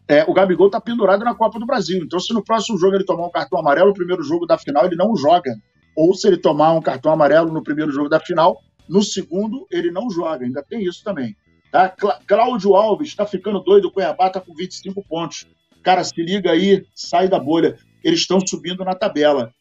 é, 0.07 0.25
o 0.29 0.35
Gabigol 0.35 0.67
está 0.67 0.81
pendurado 0.81 1.25
na 1.25 1.35
Copa 1.35 1.59
do 1.59 1.67
Brasil. 1.67 2.03
Então, 2.05 2.21
se 2.21 2.33
no 2.35 2.45
próximo 2.45 2.79
jogo 2.79 2.95
ele 2.95 3.05
tomar 3.05 3.27
um 3.27 3.31
cartão 3.31 3.59
amarelo, 3.59 3.91
o 3.91 3.95
primeiro 3.95 4.23
jogo 4.23 4.47
da 4.47 4.59
final 4.59 4.85
ele 4.85 4.97
não 4.97 5.17
joga. 5.17 5.55
Ou 5.97 6.13
se 6.15 6.27
ele 6.27 6.37
tomar 6.37 6.73
um 6.73 6.83
cartão 6.83 7.13
amarelo 7.13 7.53
no 7.53 7.63
primeiro 7.63 7.91
jogo 7.91 8.09
da 8.09 8.21
final, 8.21 8.61
no 8.89 9.03
segundo 9.03 9.67
ele 9.71 9.91
não 9.91 10.11
joga. 10.11 10.45
Ainda 10.45 10.63
tem 10.63 10.85
isso 10.85 11.03
também. 11.03 11.35
Tá? 11.73 11.89
Cláudio 12.27 12.75
Alves 12.75 13.09
está 13.09 13.25
ficando 13.27 13.61
doido, 13.61 13.89
o 13.89 13.91
Cuiabá 13.91 14.27
está 14.27 14.41
com 14.41 14.55
25 14.55 15.03
pontos. 15.09 15.47
Cara, 15.83 16.05
se 16.05 16.23
liga 16.23 16.51
aí, 16.51 16.85
sai 16.95 17.29
da 17.29 17.39
bolha. 17.39 17.79
Eles 18.03 18.21
estão 18.21 18.39
subindo 18.47 18.85
na 18.85 18.95
tabela. 18.95 19.53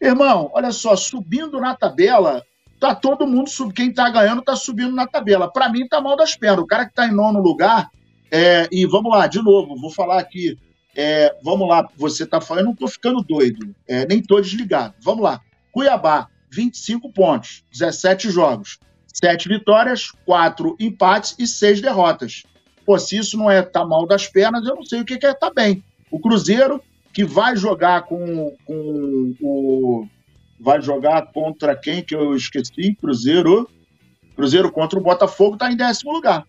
Irmão, 0.00 0.50
olha 0.54 0.70
só, 0.70 0.94
subindo 0.94 1.60
na 1.60 1.74
tabela, 1.74 2.42
tá 2.78 2.94
todo 2.94 3.26
mundo 3.26 3.48
subindo. 3.48 3.74
Quem 3.74 3.92
tá 3.92 4.08
ganhando 4.08 4.42
tá 4.42 4.54
subindo 4.54 4.94
na 4.94 5.06
tabela. 5.06 5.50
Para 5.50 5.68
mim 5.68 5.88
tá 5.88 6.00
mal 6.00 6.16
das 6.16 6.36
pernas. 6.36 6.64
O 6.64 6.66
cara 6.66 6.86
que 6.86 6.94
tá 6.94 7.06
em 7.06 7.12
nono 7.12 7.40
lugar 7.40 7.88
é, 8.36 8.68
e 8.72 8.84
vamos 8.84 9.12
lá, 9.12 9.28
de 9.28 9.40
novo, 9.40 9.76
vou 9.76 9.92
falar 9.92 10.18
aqui. 10.18 10.58
É, 10.96 11.36
vamos 11.40 11.68
lá, 11.68 11.88
você 11.96 12.24
está 12.24 12.40
falando, 12.40 12.62
eu 12.62 12.64
não 12.66 12.72
estou 12.72 12.88
ficando 12.88 13.22
doido, 13.22 13.72
é, 13.86 14.04
nem 14.08 14.18
estou 14.18 14.40
desligado. 14.40 14.92
Vamos 15.00 15.22
lá. 15.22 15.40
Cuiabá, 15.70 16.26
25 16.50 17.12
pontos, 17.12 17.62
17 17.70 18.30
jogos, 18.30 18.80
7 19.06 19.48
vitórias, 19.48 20.10
4 20.26 20.74
empates 20.80 21.36
e 21.38 21.46
6 21.46 21.80
derrotas. 21.80 22.42
Pô, 22.84 22.98
se 22.98 23.16
isso 23.16 23.38
não 23.38 23.48
é 23.48 23.62
tá 23.62 23.84
mal 23.84 24.04
das 24.04 24.26
pernas, 24.26 24.66
eu 24.66 24.74
não 24.74 24.84
sei 24.84 25.02
o 25.02 25.04
que, 25.04 25.16
que 25.16 25.26
é 25.26 25.32
tá 25.32 25.52
bem. 25.54 25.84
O 26.10 26.18
Cruzeiro, 26.18 26.82
que 27.12 27.24
vai 27.24 27.56
jogar 27.56 28.02
com, 28.02 28.52
com 28.64 29.36
o. 29.40 30.08
Vai 30.58 30.82
jogar 30.82 31.30
contra 31.32 31.76
quem 31.76 32.02
que 32.02 32.16
eu 32.16 32.34
esqueci? 32.34 32.96
Cruzeiro. 33.00 33.70
Cruzeiro 34.34 34.72
contra 34.72 34.98
o 34.98 35.02
Botafogo 35.02 35.54
está 35.54 35.70
em 35.70 35.76
décimo 35.76 36.12
lugar. 36.12 36.44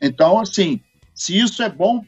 Então, 0.00 0.38
assim, 0.38 0.80
se 1.20 1.38
isso 1.38 1.62
é 1.62 1.68
bom, 1.68 2.02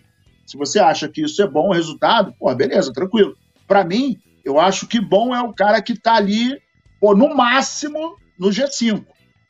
se 0.46 0.56
você 0.56 0.78
acha 0.78 1.06
que 1.06 1.20
isso 1.20 1.42
é 1.42 1.46
bom 1.46 1.68
o 1.68 1.72
resultado, 1.74 2.34
pô, 2.38 2.52
beleza, 2.54 2.90
tranquilo. 2.94 3.36
Para 3.68 3.84
mim, 3.84 4.18
eu 4.42 4.58
acho 4.58 4.86
que 4.86 4.98
bom 4.98 5.34
é 5.34 5.42
o 5.42 5.52
cara 5.52 5.82
que 5.82 5.92
está 5.92 6.14
ali, 6.14 6.58
pô, 6.98 7.14
no 7.14 7.36
máximo 7.36 8.16
no 8.38 8.48
G5, 8.48 9.04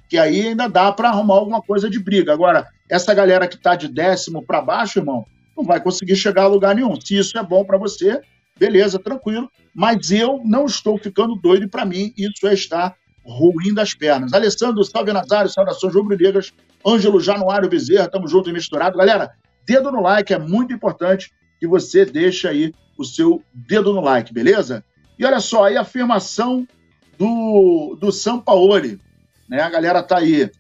que 0.09 0.19
aí 0.19 0.49
ainda 0.49 0.69
dá 0.69 0.91
para 0.91 1.11
arrumar 1.11 1.35
alguma 1.35 1.63
coisa 1.63 1.89
de 1.89 2.01
briga. 2.01 2.33
Agora, 2.33 2.67
essa 2.91 3.15
galera 3.15 3.47
que 3.47 3.55
está 3.55 3.77
de 3.77 3.87
décimo 3.87 4.45
para 4.45 4.61
baixo, 4.61 4.99
irmão, 4.99 5.25
não 5.57 5.63
vai 5.63 5.81
conseguir 5.81 6.17
chegar 6.17 6.43
a 6.43 6.49
lugar 6.49 6.75
nenhum. 6.75 7.01
Se 7.01 7.17
isso 7.17 7.39
é 7.39 7.43
bom 7.45 7.65
para 7.65 7.79
você, 7.79 8.21
beleza, 8.59 8.99
tranquilo. 8.99 9.49
Mas 9.73 10.11
eu 10.11 10.41
não 10.45 10.67
estou 10.67 10.99
ficando 10.99 11.37
doido 11.37 11.67
e 11.67 11.69
para 11.69 11.85
mim 11.85 12.13
isso 12.19 12.49
é 12.49 12.53
estar 12.53 12.97
ruim 13.25 13.73
das 13.73 13.95
pernas. 13.95 14.33
Alessandro, 14.33 14.83
salve 14.83 15.13
Nazário, 15.13 15.49
saudações 15.49 15.95
rubro-negras. 15.95 16.53
Ângelo 16.85 17.21
Januário 17.21 17.69
Bezerra, 17.69 18.09
tamo 18.09 18.27
junto 18.27 18.51
e 18.51 18.53
misturado. 18.53 18.99
Galera, 18.99 19.31
dedo 19.67 19.91
no 19.91 20.01
like, 20.01 20.33
é 20.33 20.39
muito 20.39 20.73
importante 20.73 21.33
que 21.59 21.67
você 21.67 22.05
deixe 22.05 22.49
aí 22.49 22.75
o 22.99 23.05
seu 23.05 23.43
dedo 23.53 23.93
no 23.93 24.01
like, 24.01 24.33
beleza? 24.33 24.85
E 25.19 25.25
olha 25.25 25.41
só, 25.41 25.65
aí 25.65 25.77
a 25.77 25.83
afirmação 25.83 26.67
do, 27.19 27.97
do 28.01 28.11
Sampaoli, 28.11 29.01
né? 29.49 29.61
A 29.61 29.71
galera 29.71 30.03
tá 30.03 30.19
aí 30.19 30.51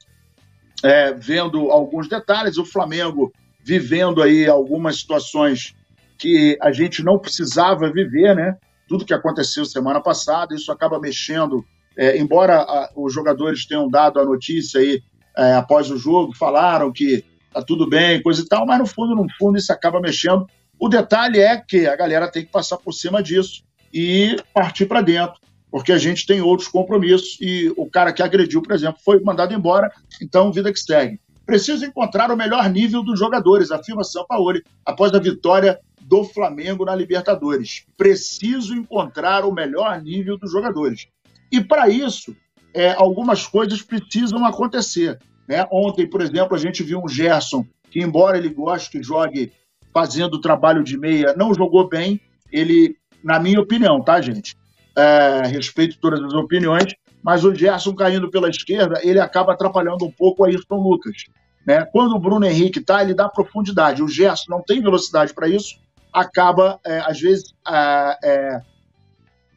é, 0.82 1.12
vendo 1.12 1.71
alguns 1.71 2.09
detalhes, 2.09 2.59
o 2.59 2.64
Flamengo 2.64 3.32
vivendo 3.64 4.23
aí 4.23 4.47
algumas 4.47 4.99
situações 4.99 5.75
que 6.18 6.59
a 6.61 6.73
gente 6.73 7.02
não 7.02 7.18
precisava 7.18 7.92
viver, 7.92 8.35
né? 8.35 8.56
Tudo 8.88 9.04
que 9.04 9.14
aconteceu 9.14 9.64
semana 9.64 10.00
passada, 10.00 10.54
isso 10.54 10.71
acaba 10.71 11.00
mexendo, 11.00 11.64
é, 11.97 12.18
embora 12.18 12.59
a, 12.59 12.90
os 12.97 13.12
jogadores 13.12 13.66
tenham 13.66 13.88
dado 13.88 14.21
a 14.21 14.25
notícia 14.25 14.80
aí 14.80 15.02
é, 15.37 15.54
após 15.54 15.90
o 15.90 15.97
jogo, 15.97 16.37
falaram 16.37 16.92
que 16.92 17.25
tá 17.52 17.62
tudo 17.62 17.88
bem, 17.88 18.23
coisa 18.23 18.42
e 18.42 18.47
tal, 18.47 18.66
mas 18.66 18.78
no 18.78 18.87
fundo, 18.87 19.14
no 19.14 19.26
fundo, 19.38 19.59
isso 19.59 19.73
acaba 19.73 20.00
mexendo. 20.00 20.47
O 20.78 20.88
detalhe 20.88 21.38
é 21.38 21.56
que 21.56 21.87
a 21.87 21.94
galera 21.94 22.30
tem 22.30 22.44
que 22.44 22.50
passar 22.50 22.76
por 22.76 22.92
cima 22.92 23.23
disso 23.23 23.62
e 23.92 24.37
partir 24.52 24.87
para 24.87 25.00
dentro, 25.00 25.40
porque 25.71 25.92
a 25.92 25.99
gente 25.99 26.26
tem 26.26 26.40
outros 26.40 26.68
compromissos 26.68 27.38
e 27.40 27.73
o 27.76 27.88
cara 27.88 28.12
que 28.12 28.23
agrediu, 28.23 28.62
por 28.62 28.73
exemplo, 28.73 29.00
foi 29.04 29.21
mandado 29.21 29.54
embora, 29.54 29.92
então 30.21 30.52
vida 30.52 30.73
que 30.73 30.80
segue. 30.80 31.21
Preciso 31.44 31.85
encontrar 31.85 32.30
o 32.30 32.37
melhor 32.37 32.68
nível 32.71 33.02
dos 33.02 33.18
jogadores, 33.18 33.71
afirma 33.71 34.04
Sampaoli, 34.04 34.62
após 34.85 35.12
a 35.12 35.18
vitória 35.18 35.78
do 36.00 36.25
Flamengo 36.25 36.85
na 36.85 36.94
Libertadores. 36.94 37.85
Preciso 37.97 38.75
encontrar 38.75 39.44
o 39.44 39.52
melhor 39.52 40.00
nível 40.00 40.38
dos 40.38 40.50
jogadores. 40.50 41.06
E 41.50 41.61
para 41.61 41.88
isso, 41.88 42.35
é, 42.75 42.92
algumas 42.92 43.47
coisas 43.47 43.82
precisam 43.82 44.44
acontecer. 44.44 45.18
Né? 45.49 45.67
Ontem, 45.71 46.07
por 46.07 46.21
exemplo, 46.21 46.55
a 46.55 46.59
gente 46.59 46.83
viu 46.83 47.01
um 47.03 47.09
Gerson 47.09 47.67
que, 47.91 48.01
embora 48.01 48.39
ele 48.39 48.49
goste 48.49 48.91
que 48.91 49.03
jogue 49.03 49.53
fazendo 49.93 50.35
o 50.35 50.41
trabalho 50.41 50.83
de 50.83 50.97
meia, 50.97 51.35
não 51.37 51.53
jogou 51.53 51.89
bem. 51.89 52.21
Ele, 52.51 52.97
na 53.23 53.39
minha 53.39 53.61
opinião, 53.61 54.01
tá, 54.01 54.21
gente? 54.21 54.57
É, 54.97 55.43
respeito 55.47 55.99
todas 55.99 56.23
as 56.23 56.33
opiniões, 56.35 56.95
mas 57.23 57.45
o 57.45 57.55
Gerson 57.55 57.95
caindo 57.95 58.31
pela 58.31 58.49
esquerda, 58.49 59.01
ele 59.03 59.21
acaba 59.21 59.53
atrapalhando 59.53 60.05
um 60.05 60.11
pouco 60.11 60.43
o 60.43 60.47
Ayrton 60.47 60.77
Lucas. 60.77 61.25
Né? 61.67 61.85
Quando 61.93 62.15
o 62.15 62.19
Bruno 62.19 62.45
Henrique 62.45 62.81
tá, 62.81 63.03
ele 63.03 63.15
dá 63.15 63.29
profundidade. 63.29 64.03
O 64.03 64.09
Gerson 64.09 64.51
não 64.51 64.63
tem 64.63 64.83
velocidade 64.83 65.33
para 65.33 65.49
isso, 65.49 65.79
acaba, 66.13 66.79
é, 66.85 66.99
às 67.01 67.21
vezes, 67.21 67.55
é, 67.67 68.19
é, 68.25 68.63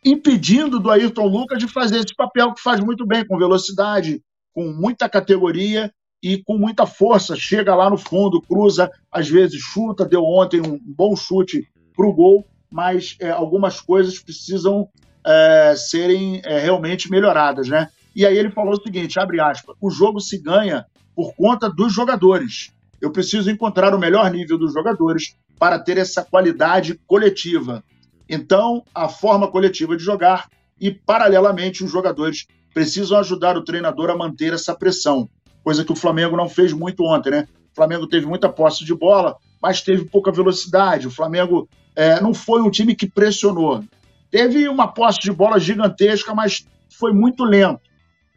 impedindo 0.06 0.80
do 0.80 0.92
Ayrton 0.92 1.28
Lucas 1.28 1.58
de 1.58 1.68
fazer 1.68 1.98
esse 1.98 2.16
papel 2.16 2.54
que 2.54 2.62
faz 2.62 2.80
muito 2.80 3.06
bem, 3.06 3.26
com 3.26 3.38
velocidade, 3.38 4.22
com 4.56 4.72
muita 4.72 5.10
categoria 5.10 5.94
e 6.24 6.42
com 6.42 6.58
muita 6.58 6.88
força. 6.88 7.36
Chega 7.36 7.76
lá 7.76 7.90
no 7.90 7.98
fundo, 7.98 8.42
cruza, 8.42 8.90
às 9.12 9.30
vezes 9.30 9.62
chuta. 9.62 10.06
Deu 10.06 10.24
ontem 10.24 10.62
um 10.62 10.80
bom 10.82 11.14
chute 11.16 11.68
para 11.94 12.08
o 12.08 12.14
gol, 12.14 12.48
mas 12.72 13.18
é, 13.20 13.30
algumas 13.30 13.82
coisas 13.82 14.18
precisam 14.18 14.88
é, 15.26 15.76
serem 15.76 16.42
é, 16.46 16.60
realmente 16.60 17.12
melhoradas, 17.12 17.68
né? 17.68 17.90
E 18.16 18.26
aí 18.26 18.38
ele 18.38 18.50
falou 18.50 18.74
o 18.74 18.82
seguinte, 18.82 19.20
abre 19.20 19.42
aspas, 19.42 19.76
o 19.82 19.92
jogo 19.92 20.22
se 20.22 20.38
ganha 20.38 20.86
por 21.14 21.36
conta 21.36 21.70
dos 21.70 21.94
jogadores. 21.94 22.72
Eu 23.02 23.12
preciso 23.12 23.52
encontrar 23.52 23.94
o 23.94 24.00
melhor 24.00 24.32
nível 24.32 24.58
dos 24.58 24.74
jogadores 24.74 25.36
para 25.60 25.78
ter 25.78 25.98
essa 25.98 26.24
qualidade 26.24 27.00
coletiva. 27.06 27.84
Então, 28.28 28.84
a 28.94 29.10
forma 29.10 29.50
coletiva 29.52 29.98
de 29.98 30.04
jogar 30.04 30.50
e, 30.80 30.92
paralelamente, 30.92 31.84
os 31.84 31.92
jogadores 31.92 32.48
precisam 32.76 33.18
ajudar 33.20 33.56
o 33.56 33.64
treinador 33.64 34.10
a 34.10 34.18
manter 34.18 34.54
essa 34.54 34.76
pressão, 34.76 35.30
coisa 35.64 35.86
que 35.86 35.94
o 35.94 35.96
Flamengo 35.96 36.36
não 36.36 36.50
fez 36.50 36.74
muito 36.74 37.06
ontem, 37.06 37.32
né? 37.32 37.48
O 37.72 37.76
Flamengo 37.76 38.06
teve 38.06 38.26
muita 38.26 38.50
posse 38.50 38.84
de 38.84 38.94
bola, 38.94 39.38
mas 39.62 39.82
teve 39.82 40.04
pouca 40.04 40.30
velocidade. 40.30 41.08
O 41.08 41.12
Flamengo 41.12 41.70
é, 41.96 42.20
não 42.20 42.34
foi 42.34 42.62
um 42.62 42.70
time 42.70 42.94
que 42.94 43.10
pressionou. 43.10 43.82
Teve 44.30 44.68
uma 44.68 44.90
posse 44.90 45.22
de 45.22 45.32
bola 45.32 45.58
gigantesca, 45.58 46.36
mas 46.36 46.68
foi 46.90 47.14
muito 47.14 47.46
lento. 47.46 47.80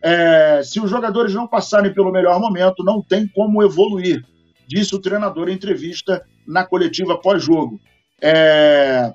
É, 0.00 0.62
se 0.62 0.78
os 0.78 0.88
jogadores 0.88 1.34
não 1.34 1.48
passarem 1.48 1.92
pelo 1.92 2.12
melhor 2.12 2.38
momento, 2.38 2.84
não 2.84 3.02
tem 3.02 3.26
como 3.26 3.60
evoluir, 3.60 4.24
disse 4.68 4.94
o 4.94 5.00
treinador 5.00 5.48
em 5.48 5.54
entrevista 5.54 6.24
na 6.46 6.64
coletiva 6.64 7.18
pós-jogo. 7.20 7.80
É, 8.22 9.12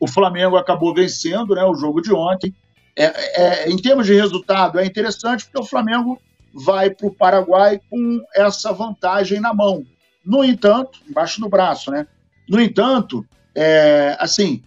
o 0.00 0.08
Flamengo 0.08 0.56
acabou 0.56 0.92
vencendo 0.92 1.54
né, 1.54 1.62
o 1.62 1.74
jogo 1.76 2.00
de 2.00 2.12
ontem, 2.12 2.52
é, 2.96 3.04
é, 3.42 3.70
em 3.70 3.76
termos 3.76 4.06
de 4.06 4.14
resultado, 4.14 4.78
é 4.78 4.84
interessante 4.84 5.44
porque 5.44 5.60
o 5.60 5.68
Flamengo 5.68 6.20
vai 6.52 6.90
para 6.90 7.06
o 7.06 7.14
Paraguai 7.14 7.80
com 7.88 8.20
essa 8.34 8.72
vantagem 8.72 9.40
na 9.40 9.54
mão. 9.54 9.84
No 10.24 10.44
entanto, 10.44 11.00
embaixo 11.08 11.40
do 11.40 11.48
braço, 11.48 11.90
né? 11.90 12.06
No 12.48 12.60
entanto, 12.60 13.26
é, 13.54 14.16
assim, 14.20 14.62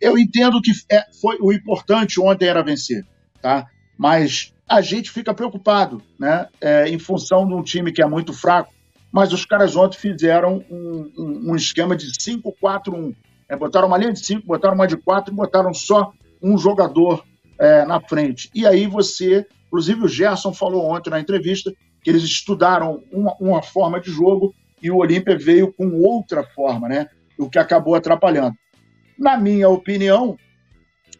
eu 0.00 0.18
entendo 0.18 0.60
que 0.62 0.72
é, 0.90 1.04
foi 1.20 1.36
o 1.40 1.52
importante 1.52 2.20
ontem 2.20 2.46
era 2.46 2.62
vencer, 2.62 3.04
tá? 3.40 3.66
Mas 3.96 4.52
a 4.68 4.80
gente 4.80 5.10
fica 5.10 5.34
preocupado, 5.34 6.02
né? 6.18 6.46
É, 6.60 6.88
em 6.88 6.98
função 6.98 7.46
de 7.46 7.54
um 7.54 7.62
time 7.62 7.92
que 7.92 8.02
é 8.02 8.06
muito 8.06 8.32
fraco. 8.32 8.72
Mas 9.10 9.32
os 9.32 9.44
caras 9.44 9.74
ontem 9.74 9.98
fizeram 9.98 10.64
um, 10.70 11.10
um, 11.16 11.50
um 11.50 11.56
esquema 11.56 11.96
de 11.96 12.06
5-4-1. 12.06 13.14
É, 13.48 13.56
botaram 13.56 13.88
uma 13.88 13.96
linha 13.96 14.12
de 14.12 14.24
5, 14.24 14.46
botaram 14.46 14.74
uma 14.74 14.86
de 14.86 14.96
4 14.96 15.32
e 15.32 15.36
botaram 15.36 15.72
só 15.72 16.12
um 16.42 16.58
jogador 16.58 17.24
é, 17.58 17.84
na 17.84 18.00
frente. 18.00 18.50
E 18.54 18.66
aí 18.66 18.86
você, 18.86 19.46
inclusive 19.66 20.04
o 20.04 20.08
Gerson 20.08 20.52
falou 20.52 20.86
ontem 20.86 21.10
na 21.10 21.20
entrevista 21.20 21.72
que 22.02 22.10
eles 22.10 22.22
estudaram 22.22 23.02
uma, 23.12 23.34
uma 23.40 23.62
forma 23.62 24.00
de 24.00 24.10
jogo 24.10 24.54
e 24.82 24.90
o 24.90 24.96
Olímpia 24.96 25.36
veio 25.36 25.72
com 25.72 26.00
outra 26.00 26.44
forma, 26.44 26.88
né? 26.88 27.08
O 27.36 27.50
que 27.50 27.58
acabou 27.58 27.94
atrapalhando. 27.94 28.56
Na 29.18 29.36
minha 29.36 29.68
opinião, 29.68 30.38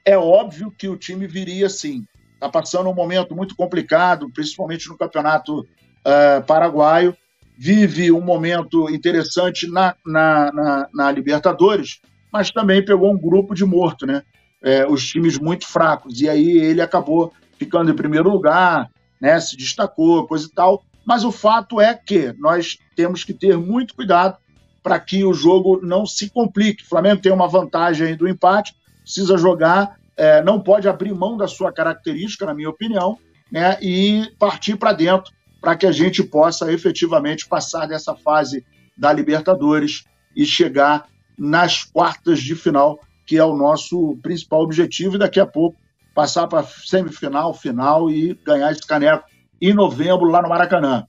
é 0.05 0.17
óbvio 0.17 0.71
que 0.71 0.89
o 0.89 0.97
time 0.97 1.27
viria 1.27 1.67
assim. 1.67 2.07
Está 2.35 2.49
passando 2.49 2.89
um 2.89 2.95
momento 2.95 3.35
muito 3.35 3.57
complicado, 3.57 4.31
principalmente 4.33 4.89
no 4.89 4.97
campeonato 4.97 5.61
uh, 5.61 6.47
paraguaio. 6.47 7.17
Vive 7.57 8.13
um 8.13 8.21
momento 8.21 8.89
interessante 8.89 9.69
na, 9.69 9.97
na, 10.07 10.53
na, 10.53 10.89
na, 10.95 11.11
Libertadores, 11.11 12.01
mas 12.33 12.53
também 12.53 12.85
pegou 12.85 13.13
um 13.13 13.19
grupo 13.19 13.55
de 13.55 13.65
morto, 13.65 14.07
né? 14.07 14.23
É, 14.63 14.87
os 14.87 15.07
times 15.07 15.39
muito 15.39 15.67
fracos. 15.67 16.21
E 16.21 16.29
aí 16.29 16.59
ele 16.59 16.81
acabou 16.81 17.33
ficando 17.59 17.91
em 17.91 17.95
primeiro 17.95 18.31
lugar, 18.31 18.91
né? 19.21 19.39
Se 19.41 19.57
destacou, 19.57 20.27
coisa 20.27 20.47
e 20.47 20.51
tal. 20.51 20.83
Mas 21.07 21.25
o 21.25 21.33
fato 21.33 21.81
é 21.81 21.95
que 21.95 22.35
nós 22.39 22.79
temos 22.95 23.25
que 23.25 23.33
ter 23.33 23.57
muito 23.57 23.95
cuidado 23.95 24.37
para 24.83 24.99
que 24.99 25.25
o 25.25 25.33
jogo 25.33 25.81
não 25.83 26.07
se 26.07 26.31
complique. 26.31 26.85
O 26.85 26.89
Flamengo 26.89 27.21
tem 27.21 27.33
uma 27.33 27.49
vantagem 27.49 28.17
do 28.17 28.29
empate, 28.29 28.75
precisa 29.03 29.37
jogar, 29.37 29.99
é, 30.17 30.43
não 30.43 30.61
pode 30.61 30.89
abrir 30.89 31.15
mão 31.15 31.37
da 31.37 31.47
sua 31.47 31.73
característica, 31.73 32.47
na 32.47 32.55
minha 32.55 32.71
opinião, 32.71 33.19
né, 33.51 33.79
e 33.81 34.31
partir 34.39 34.77
para 34.77 34.93
dentro 34.93 35.33
para 35.61 35.77
que 35.77 35.87
a 35.87 35.93
gente 35.93 36.23
possa 36.23 36.73
efetivamente 36.73 37.47
passar 37.49 37.87
dessa 37.87 38.15
fase 38.15 38.65
da 38.97 39.13
Libertadores 39.13 40.05
e 40.35 40.45
chegar 40.45 41.07
nas 41.37 41.85
quartas 41.85 42.41
de 42.41 42.55
final, 42.55 43.01
que 43.29 43.37
é 43.37 43.45
o 43.45 43.55
nosso 43.55 44.17
principal 44.23 44.63
objetivo, 44.63 45.17
e 45.17 45.19
daqui 45.19 45.39
a 45.39 45.47
pouco 45.47 45.79
passar 46.15 46.47
para 46.47 46.67
semifinal, 46.67 47.53
final 47.53 48.11
e 48.11 48.33
ganhar 48.43 48.73
esse 48.73 48.87
caneco 48.87 49.29
em 49.61 49.75
novembro 49.75 50.31
lá 50.31 50.41
no 50.41 50.49
Maracanã. 50.49 51.07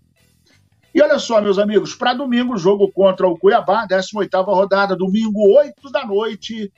E 0.93 1.01
olha 1.01 1.17
só, 1.17 1.39
meus 1.39 1.57
amigos, 1.57 1.95
para 1.95 2.13
domingo, 2.13 2.57
jogo 2.57 2.91
contra 2.91 3.25
o 3.25 3.37
Cuiabá, 3.37 3.87
18ª 3.87 4.43
rodada, 4.43 4.97
domingo, 4.97 5.39
8 5.57 5.89
da 5.89 6.05
noite, 6.05 6.69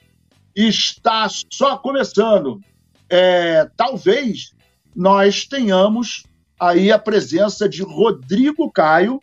está 0.56 1.28
só 1.52 1.76
começando. 1.76 2.62
É, 3.10 3.68
talvez 3.76 4.54
nós 4.96 5.46
tenhamos 5.46 6.24
aí 6.60 6.92
a 6.92 7.00
presença 7.00 7.68
de 7.68 7.82
Rodrigo 7.82 8.72
Caio 8.72 9.20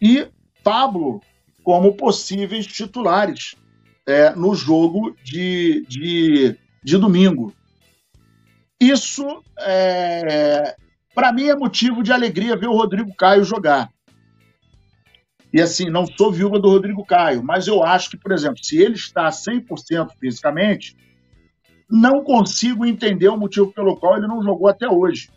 e 0.00 0.26
Pablo 0.62 1.20
como 1.62 1.94
possíveis 1.94 2.66
titulares 2.66 3.56
é, 4.06 4.34
no 4.34 4.54
jogo 4.54 5.16
de, 5.22 5.84
de, 5.88 6.56
de 6.82 6.98
domingo. 6.98 7.54
Isso, 8.80 9.42
é, 9.60 10.76
para 11.14 11.32
mim, 11.32 11.44
é 11.44 11.56
motivo 11.56 12.02
de 12.02 12.12
alegria 12.12 12.56
ver 12.56 12.66
o 12.66 12.76
Rodrigo 12.76 13.14
Caio 13.14 13.44
jogar. 13.44 13.90
E 15.52 15.60
assim, 15.60 15.88
não 15.88 16.04
sou 16.04 16.32
viúva 16.32 16.58
do 16.58 16.68
Rodrigo 16.68 17.04
Caio, 17.06 17.42
mas 17.42 17.68
eu 17.68 17.84
acho 17.84 18.10
que, 18.10 18.16
por 18.16 18.32
exemplo, 18.32 18.58
se 18.62 18.76
ele 18.76 18.94
está 18.94 19.28
100% 19.28 20.10
fisicamente, 20.18 20.96
não 21.88 22.24
consigo 22.24 22.84
entender 22.84 23.28
o 23.28 23.36
motivo 23.36 23.72
pelo 23.72 23.96
qual 23.96 24.16
ele 24.16 24.26
não 24.26 24.42
jogou 24.42 24.66
até 24.66 24.88
hoje. 24.88 25.30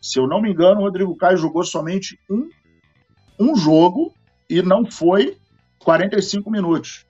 Se 0.00 0.20
eu 0.20 0.28
não 0.28 0.40
me 0.40 0.52
engano, 0.52 0.80
o 0.80 0.84
Rodrigo 0.84 1.16
Caio 1.16 1.36
jogou 1.36 1.64
somente 1.64 2.16
um, 2.30 2.48
um 3.38 3.56
jogo 3.56 4.14
e 4.48 4.62
não 4.62 4.88
foi 4.88 5.36
45 5.80 6.48
minutos. 6.50 7.07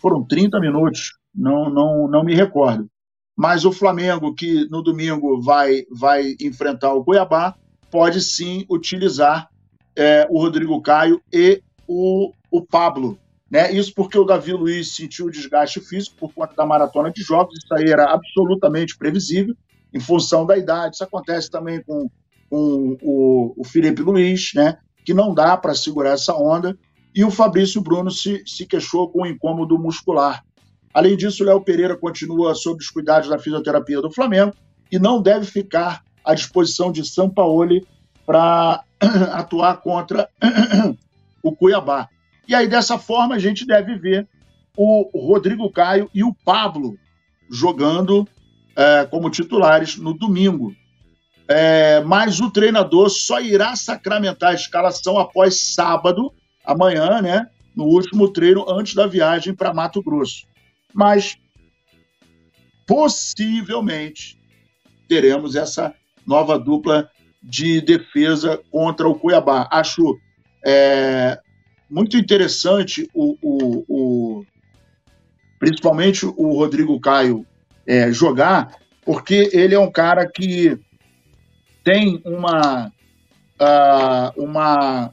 Foram 0.00 0.24
30 0.24 0.60
minutos, 0.60 1.18
não, 1.34 1.68
não, 1.70 2.08
não 2.08 2.24
me 2.24 2.34
recordo. 2.34 2.88
Mas 3.36 3.64
o 3.64 3.72
Flamengo, 3.72 4.34
que 4.34 4.68
no 4.70 4.82
domingo 4.82 5.40
vai, 5.40 5.82
vai 5.90 6.36
enfrentar 6.40 6.92
o 6.92 7.04
Cuiabá, 7.04 7.54
pode 7.90 8.20
sim 8.20 8.64
utilizar 8.70 9.48
é, 9.96 10.26
o 10.30 10.38
Rodrigo 10.38 10.80
Caio 10.80 11.20
e 11.32 11.60
o, 11.86 12.32
o 12.50 12.62
Pablo. 12.64 13.18
Né? 13.50 13.72
Isso 13.72 13.92
porque 13.94 14.18
o 14.18 14.24
Davi 14.24 14.52
Luiz 14.52 14.94
sentiu 14.94 15.30
desgaste 15.30 15.80
físico 15.80 16.16
por 16.18 16.32
conta 16.32 16.54
da 16.54 16.66
maratona 16.66 17.10
de 17.10 17.22
jogos, 17.22 17.58
isso 17.58 17.74
aí 17.74 17.90
era 17.90 18.12
absolutamente 18.12 18.96
previsível, 18.96 19.54
em 19.92 20.00
função 20.00 20.46
da 20.46 20.56
idade. 20.56 20.94
Isso 20.94 21.04
acontece 21.04 21.50
também 21.50 21.82
com, 21.82 22.08
com 22.48 22.96
o, 23.02 23.54
o 23.56 23.64
Felipe 23.64 24.02
Luiz, 24.02 24.52
né? 24.54 24.78
que 25.04 25.12
não 25.12 25.34
dá 25.34 25.56
para 25.56 25.74
segurar 25.74 26.12
essa 26.12 26.34
onda, 26.34 26.76
e 27.14 27.24
o 27.24 27.30
Fabrício 27.30 27.80
Bruno 27.80 28.10
se, 28.10 28.42
se 28.46 28.66
queixou 28.66 29.08
com 29.08 29.26
incômodo 29.26 29.78
muscular. 29.78 30.44
Além 30.92 31.16
disso, 31.16 31.44
Léo 31.44 31.60
Pereira 31.60 31.96
continua 31.96 32.54
sob 32.54 32.82
os 32.82 32.90
cuidados 32.90 33.28
da 33.28 33.38
fisioterapia 33.38 34.00
do 34.00 34.10
Flamengo 34.10 34.54
e 34.90 34.98
não 34.98 35.22
deve 35.22 35.46
ficar 35.46 36.02
à 36.24 36.34
disposição 36.34 36.90
de 36.90 37.04
Sampaoli 37.04 37.86
para 38.26 38.82
atuar 39.32 39.76
contra 39.78 40.28
o 41.42 41.54
Cuiabá. 41.54 42.08
E 42.48 42.54
aí, 42.54 42.66
dessa 42.66 42.98
forma, 42.98 43.34
a 43.34 43.38
gente 43.38 43.66
deve 43.66 43.96
ver 43.96 44.28
o 44.76 45.08
Rodrigo 45.14 45.70
Caio 45.70 46.10
e 46.12 46.24
o 46.24 46.34
Pablo 46.44 46.98
jogando 47.50 48.26
é, 48.76 49.04
como 49.06 49.30
titulares 49.30 49.96
no 49.96 50.12
domingo. 50.12 50.74
É, 51.46 52.00
mas 52.04 52.40
o 52.40 52.50
treinador 52.50 53.10
só 53.10 53.40
irá 53.40 53.76
sacramentar 53.76 54.50
a 54.50 54.54
escalação 54.54 55.18
após 55.18 55.60
sábado, 55.60 56.32
amanhã, 56.64 57.20
né? 57.20 57.48
No 57.74 57.84
último 57.84 58.28
treino 58.32 58.64
antes 58.68 58.94
da 58.94 59.06
viagem 59.06 59.54
para 59.54 59.74
Mato 59.74 60.02
Grosso. 60.02 60.46
Mas 60.92 61.36
possivelmente 62.86 64.38
teremos 65.08 65.56
essa 65.56 65.94
nova 66.26 66.58
dupla 66.58 67.10
de 67.42 67.80
defesa 67.80 68.60
contra 68.70 69.08
o 69.08 69.14
Cuiabá. 69.14 69.68
Acho 69.70 70.18
é, 70.64 71.38
muito 71.90 72.16
interessante 72.16 73.08
o, 73.12 73.36
o, 73.42 73.84
o, 73.88 74.46
principalmente 75.58 76.24
o 76.24 76.56
Rodrigo 76.56 76.98
Caio 77.00 77.46
é, 77.86 78.10
jogar, 78.10 78.76
porque 79.04 79.50
ele 79.52 79.74
é 79.74 79.78
um 79.78 79.90
cara 79.90 80.26
que 80.26 80.78
tem 81.82 82.22
uma 82.24 82.90
uh, 83.60 84.42
uma 84.42 85.10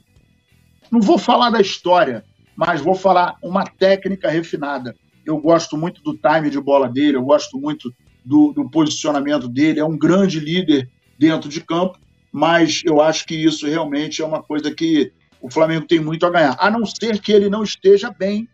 não 0.92 1.02
vou 1.02 1.18
falar 1.18 1.50
da 1.50 1.62
história, 1.62 2.24
mas 2.56 2.82
vou 2.82 2.96
falar 2.96 3.38
uma 3.42 3.66
técnica 3.66 4.30
refinada. 4.30 4.96
Eu 5.26 5.38
gosto 5.40 5.78
muito 5.78 6.02
do 6.04 6.18
time 6.18 6.50
de 6.50 6.60
bola 6.60 6.90
dele, 6.90 7.18
eu 7.18 7.24
gosto 7.24 7.58
muito 7.58 7.94
do, 8.26 8.52
do 8.52 8.70
posicionamento 8.70 9.48
dele. 9.48 9.80
É 9.80 9.86
um 9.86 9.98
grande 9.98 10.40
líder 10.40 10.90
dentro 11.18 11.50
de 11.50 11.62
campo 11.62 11.98
mas 12.32 12.82
eu 12.86 13.02
acho 13.02 13.26
que 13.26 13.36
isso 13.36 13.68
realmente 13.68 14.22
é 14.22 14.26
uma 14.26 14.42
coisa 14.42 14.74
que 14.74 15.12
o 15.42 15.50
Flamengo 15.50 15.86
tem 15.86 16.00
muito 16.00 16.26
a 16.26 16.30
ganhar, 16.30 16.56
a 16.60 16.70
não 16.70 16.86
ser 16.86 17.20
que 17.20 17.32
ele 17.32 17.50
não 17.50 17.64
esteja 17.64 18.12
bem 18.12 18.48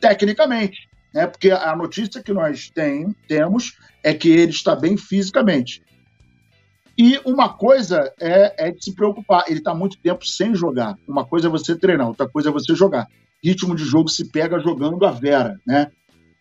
tecnicamente, 0.00 0.88
né? 1.14 1.26
Porque 1.26 1.50
a 1.50 1.76
notícia 1.76 2.22
que 2.22 2.32
nós 2.32 2.70
tem, 2.70 3.14
temos 3.28 3.76
é 4.02 4.14
que 4.14 4.30
ele 4.30 4.50
está 4.50 4.74
bem 4.74 4.96
fisicamente. 4.96 5.82
E 6.96 7.18
uma 7.24 7.48
coisa 7.48 8.12
é, 8.20 8.68
é 8.68 8.70
de 8.70 8.84
se 8.84 8.94
preocupar, 8.94 9.44
ele 9.48 9.58
está 9.58 9.74
muito 9.74 9.98
tempo 9.98 10.26
sem 10.26 10.54
jogar. 10.54 10.96
Uma 11.08 11.24
coisa 11.24 11.48
é 11.48 11.50
você 11.50 11.74
treinar, 11.74 12.08
outra 12.08 12.28
coisa 12.28 12.50
é 12.50 12.52
você 12.52 12.74
jogar. 12.74 13.06
Ritmo 13.42 13.74
de 13.74 13.84
jogo 13.84 14.08
se 14.08 14.30
pega 14.30 14.58
jogando 14.58 15.04
a 15.06 15.10
Vera, 15.10 15.58
né? 15.66 15.90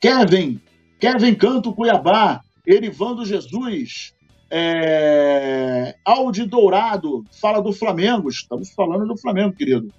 Kevin, 0.01 0.59
Kevin 0.99 1.35
Canto 1.35 1.73
Cuiabá, 1.73 2.41
Erivando 2.65 3.25
Jesus, 3.25 4.13
é... 4.51 5.95
Audi 6.03 6.45
Dourado 6.45 7.23
fala 7.39 7.61
do 7.61 7.71
Flamengo. 7.71 8.29
Estamos 8.29 8.71
falando 8.71 9.07
do 9.07 9.17
Flamengo, 9.17 9.55
querido. 9.55 9.93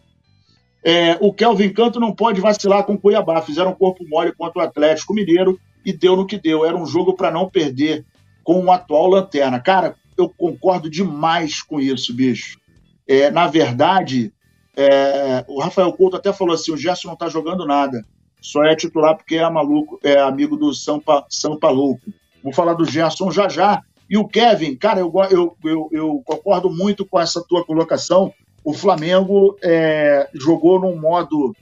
É... 0.85 1.17
O 1.21 1.33
Kelvin 1.33 1.71
Canto 1.71 2.01
não 2.01 2.15
pode 2.15 2.41
vacilar 2.41 2.85
com 2.85 2.95
o 2.95 2.99
Cuiabá. 2.99 3.41
Fizeram 3.43 3.75
corpo 3.75 4.05
mole 4.09 4.33
contra 4.33 4.63
o 4.63 4.65
Atlético 4.65 5.15
Mineiro 5.15 5.59
e 5.85 5.93
deu 5.93 6.17
no 6.17 6.27
que 6.27 6.39
deu. 6.39 6.65
Era 6.65 6.77
um 6.77 6.87
jogo 6.87 7.15
para 7.15 7.31
não 7.31 7.49
perder 7.49 8.05
com 8.43 8.65
o 8.65 8.73
atual 8.73 9.07
lanterna. 9.07 9.61
Cara, 9.61 9.95
eu 10.21 10.29
concordo 10.29 10.91
demais 10.91 11.63
com 11.63 11.81
isso, 11.81 12.15
bicho. 12.15 12.59
É, 13.07 13.31
na 13.31 13.47
verdade, 13.47 14.33
é, 14.77 15.45
o 15.49 15.61
Rafael 15.61 15.93
Couto 15.93 16.17
até 16.17 16.33
falou 16.33 16.55
assim: 16.55 16.73
o 16.73 16.77
Gerson 16.77 17.09
não 17.09 17.15
está 17.15 17.29
jogando 17.29 17.67
nada. 17.67 18.05
Só 18.41 18.65
é 18.65 18.75
titular 18.75 19.17
porque 19.17 19.37
é 19.37 19.51
maluco, 19.51 19.99
é 20.03 20.19
amigo 20.19 20.57
do 20.57 20.73
Sampa, 20.73 21.27
Sampa 21.29 21.69
Louco. 21.69 22.13
Vou 22.43 22.53
falar 22.53 22.75
do 22.75 22.87
Gerson 22.87 23.31
já 23.31 23.49
já, 23.49 23.83
e 24.11 24.17
o 24.17 24.27
Kevin, 24.27 24.75
cara, 24.75 24.99
eu, 24.99 25.13
eu, 25.31 25.57
eu, 25.63 25.89
eu 25.93 26.23
concordo 26.25 26.69
muito 26.69 27.07
com 27.07 27.21
essa 27.21 27.41
tua 27.43 27.65
colocação. 27.65 28.35
O 28.65 28.75
Flamengo 28.75 29.57
é, 29.63 30.29
jogou 30.35 30.81
num 30.81 30.99
modo 30.99 31.55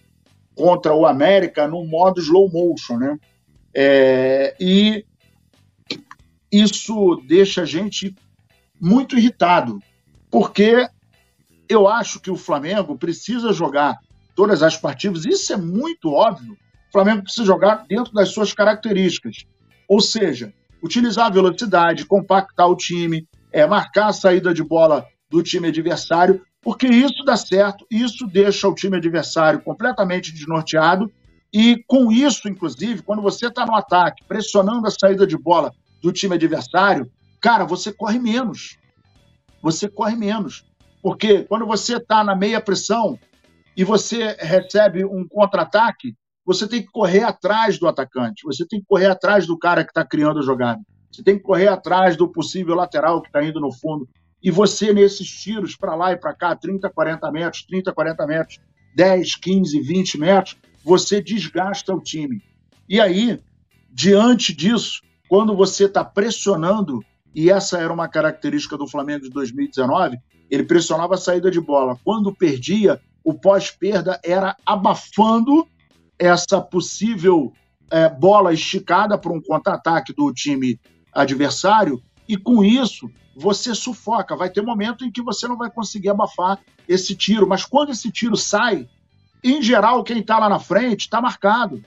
contra 0.54 0.94
o 0.94 1.04
América, 1.04 1.68
num 1.68 1.86
modo 1.86 2.20
slow 2.20 2.50
motion, 2.50 2.96
né? 2.96 3.18
É, 3.74 4.56
e 4.58 5.04
isso 6.50 7.22
deixa 7.26 7.62
a 7.62 7.64
gente 7.66 8.16
muito 8.80 9.16
irritado, 9.16 9.80
porque 10.30 10.88
eu 11.68 11.88
acho 11.88 12.20
que 12.20 12.30
o 12.30 12.36
Flamengo 12.36 12.96
precisa 12.96 13.52
jogar 13.52 13.96
todas 14.34 14.62
as 14.62 14.76
partidas, 14.76 15.24
isso 15.24 15.52
é 15.52 15.56
muito 15.56 16.12
óbvio. 16.12 16.52
O 16.52 16.92
Flamengo 16.92 17.22
precisa 17.22 17.44
jogar 17.44 17.84
dentro 17.88 18.12
das 18.12 18.30
suas 18.30 18.52
características, 18.52 19.44
ou 19.88 20.00
seja, 20.00 20.52
utilizar 20.82 21.26
a 21.26 21.30
velocidade, 21.30 22.06
compactar 22.06 22.68
o 22.68 22.76
time, 22.76 23.26
é, 23.52 23.66
marcar 23.66 24.08
a 24.08 24.12
saída 24.12 24.54
de 24.54 24.62
bola 24.62 25.06
do 25.28 25.42
time 25.42 25.68
adversário, 25.68 26.42
porque 26.62 26.86
isso 26.86 27.24
dá 27.24 27.36
certo, 27.36 27.86
isso 27.90 28.26
deixa 28.26 28.68
o 28.68 28.74
time 28.74 28.96
adversário 28.96 29.60
completamente 29.60 30.32
desnorteado. 30.32 31.10
E 31.52 31.82
com 31.86 32.12
isso, 32.12 32.48
inclusive, 32.48 33.02
quando 33.02 33.22
você 33.22 33.46
está 33.46 33.64
no 33.64 33.74
ataque, 33.74 34.24
pressionando 34.26 34.86
a 34.86 34.90
saída 34.90 35.26
de 35.26 35.36
bola 35.36 35.72
do 36.02 36.12
time 36.12 36.34
adversário, 36.34 37.10
cara, 37.40 37.64
você 37.64 37.92
corre 37.92 38.18
menos. 38.18 38.78
Você 39.62 39.88
corre 39.88 40.16
menos. 40.16 40.64
Porque 41.02 41.44
quando 41.44 41.66
você 41.66 41.96
está 41.96 42.22
na 42.24 42.34
meia 42.34 42.60
pressão 42.60 43.18
e 43.76 43.84
você 43.84 44.36
recebe 44.40 45.04
um 45.04 45.26
contra-ataque, 45.26 46.16
você 46.44 46.66
tem 46.66 46.82
que 46.82 46.88
correr 46.88 47.24
atrás 47.24 47.78
do 47.78 47.86
atacante, 47.86 48.42
você 48.44 48.66
tem 48.66 48.80
que 48.80 48.86
correr 48.86 49.06
atrás 49.06 49.46
do 49.46 49.58
cara 49.58 49.84
que 49.84 49.90
está 49.90 50.04
criando 50.04 50.40
a 50.40 50.42
jogada, 50.42 50.80
você 51.12 51.22
tem 51.22 51.36
que 51.36 51.42
correr 51.42 51.68
atrás 51.68 52.16
do 52.16 52.26
possível 52.26 52.74
lateral 52.74 53.20
que 53.20 53.28
está 53.28 53.44
indo 53.44 53.60
no 53.60 53.70
fundo. 53.70 54.08
E 54.42 54.50
você, 54.50 54.92
nesses 54.92 55.28
tiros 55.28 55.76
para 55.76 55.94
lá 55.94 56.12
e 56.12 56.16
para 56.16 56.34
cá, 56.34 56.56
30, 56.56 56.88
40 56.88 57.30
metros, 57.30 57.62
30, 57.64 57.92
40 57.92 58.26
metros, 58.26 58.60
10, 58.94 59.36
15, 59.36 59.80
20 59.80 60.18
metros, 60.18 60.56
você 60.84 61.20
desgasta 61.20 61.94
o 61.94 62.00
time. 62.00 62.42
E 62.88 63.00
aí, 63.00 63.38
diante 63.90 64.54
disso, 64.54 65.02
quando 65.28 65.54
você 65.54 65.84
está 65.84 66.04
pressionando, 66.04 67.04
e 67.34 67.50
essa 67.50 67.78
era 67.78 67.92
uma 67.92 68.08
característica 68.08 68.76
do 68.76 68.86
Flamengo 68.86 69.24
de 69.24 69.30
2019, 69.30 70.18
ele 70.50 70.64
pressionava 70.64 71.14
a 71.14 71.18
saída 71.18 71.50
de 71.50 71.60
bola. 71.60 71.98
Quando 72.04 72.34
perdia, 72.34 73.00
o 73.22 73.34
pós-perda 73.34 74.18
era 74.24 74.56
abafando 74.64 75.66
essa 76.18 76.60
possível 76.60 77.52
é, 77.90 78.08
bola 78.08 78.52
esticada 78.52 79.18
para 79.18 79.32
um 79.32 79.40
contra-ataque 79.40 80.12
do 80.12 80.32
time 80.32 80.80
adversário, 81.12 82.02
e 82.28 82.36
com 82.36 82.62
isso 82.62 83.10
você 83.36 83.74
sufoca. 83.74 84.36
Vai 84.36 84.50
ter 84.50 84.62
momento 84.62 85.04
em 85.04 85.10
que 85.10 85.22
você 85.22 85.46
não 85.46 85.56
vai 85.56 85.70
conseguir 85.70 86.10
abafar 86.10 86.58
esse 86.88 87.14
tiro, 87.14 87.48
mas 87.48 87.64
quando 87.64 87.90
esse 87.90 88.10
tiro 88.10 88.36
sai, 88.36 88.88
em 89.42 89.62
geral, 89.62 90.02
quem 90.02 90.18
está 90.18 90.38
lá 90.38 90.48
na 90.48 90.58
frente 90.58 91.02
está 91.02 91.20
marcado. 91.20 91.82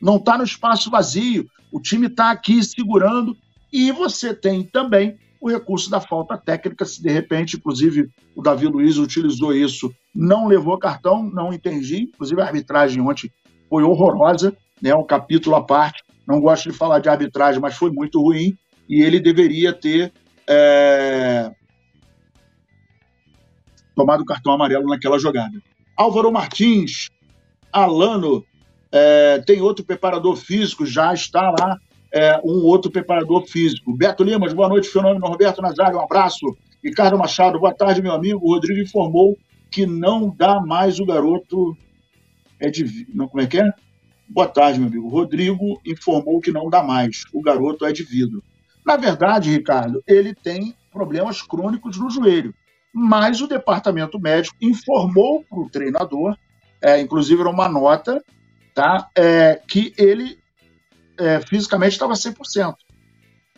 Não 0.00 0.16
está 0.16 0.36
no 0.36 0.44
espaço 0.44 0.90
vazio. 0.90 1.48
O 1.72 1.80
time 1.80 2.06
está 2.06 2.30
aqui 2.30 2.62
segurando. 2.62 3.36
E 3.72 3.92
você 3.92 4.34
tem 4.34 4.62
também 4.62 5.18
o 5.40 5.48
recurso 5.48 5.90
da 5.90 6.00
falta 6.00 6.36
técnica, 6.36 6.84
se 6.84 7.02
de 7.02 7.08
repente, 7.10 7.56
inclusive, 7.56 8.10
o 8.36 8.42
Davi 8.42 8.66
Luiz 8.66 8.98
utilizou 8.98 9.54
isso, 9.54 9.92
não 10.14 10.46
levou 10.46 10.78
cartão, 10.78 11.22
não 11.22 11.52
entendi. 11.52 12.10
Inclusive, 12.14 12.40
a 12.42 12.44
arbitragem 12.44 13.00
ontem 13.00 13.30
foi 13.68 13.82
horrorosa, 13.82 14.54
né? 14.82 14.94
um 14.94 15.04
capítulo 15.04 15.56
à 15.56 15.64
parte. 15.64 16.02
Não 16.26 16.40
gosto 16.40 16.70
de 16.70 16.76
falar 16.76 16.98
de 16.98 17.08
arbitragem, 17.08 17.60
mas 17.60 17.76
foi 17.76 17.90
muito 17.90 18.20
ruim. 18.20 18.56
E 18.88 19.02
ele 19.02 19.18
deveria 19.18 19.72
ter 19.72 20.12
é... 20.46 21.50
tomado 23.96 24.20
o 24.20 24.26
cartão 24.26 24.52
amarelo 24.52 24.88
naquela 24.88 25.18
jogada. 25.18 25.58
Álvaro 25.96 26.30
Martins, 26.30 27.08
Alano, 27.72 28.44
é, 28.92 29.38
tem 29.46 29.60
outro 29.60 29.84
preparador 29.84 30.36
físico, 30.36 30.84
já 30.84 31.14
está 31.14 31.50
lá 31.50 31.78
é, 32.12 32.40
um 32.44 32.64
outro 32.64 32.90
preparador 32.90 33.46
físico. 33.46 33.96
Beto 33.96 34.24
Limas, 34.24 34.52
boa 34.52 34.68
noite, 34.68 34.88
fenômeno 34.88 35.26
Roberto 35.26 35.62
Nazário, 35.62 35.98
um 35.98 36.02
abraço. 36.02 36.56
Ricardo 36.82 37.18
Machado, 37.18 37.60
boa 37.60 37.74
tarde, 37.74 38.02
meu 38.02 38.12
amigo. 38.12 38.40
O 38.42 38.54
Rodrigo 38.54 38.80
informou 38.80 39.36
que 39.70 39.86
não 39.86 40.34
dá 40.34 40.60
mais 40.60 40.98
o 40.98 41.06
garoto. 41.06 41.76
É 42.58 42.70
de. 42.70 43.06
Não, 43.14 43.28
como 43.28 43.42
é 43.42 43.46
que 43.46 43.60
é? 43.60 43.70
Boa 44.28 44.48
tarde, 44.48 44.78
meu 44.78 44.88
amigo. 44.88 45.06
O 45.06 45.10
Rodrigo 45.10 45.80
informou 45.86 46.40
que 46.40 46.50
não 46.50 46.68
dá 46.68 46.82
mais. 46.82 47.24
O 47.32 47.42
garoto 47.42 47.84
é 47.84 47.92
de 47.92 48.02
vidro. 48.02 48.42
Na 48.84 48.96
verdade, 48.96 49.50
Ricardo, 49.50 50.02
ele 50.06 50.34
tem 50.34 50.74
problemas 50.92 51.42
crônicos 51.42 51.98
no 51.98 52.10
joelho. 52.10 52.54
Mas 52.92 53.40
o 53.40 53.46
departamento 53.46 54.18
médico 54.18 54.56
informou 54.60 55.44
para 55.48 55.60
o 55.60 55.70
treinador, 55.70 56.36
é, 56.82 57.00
inclusive 57.00 57.40
era 57.40 57.50
uma 57.50 57.68
nota, 57.68 58.22
tá, 58.74 59.08
é, 59.14 59.60
que 59.68 59.92
ele 59.96 60.39
é, 61.20 61.40
fisicamente 61.40 61.92
estava 61.92 62.14
100%. 62.14 62.74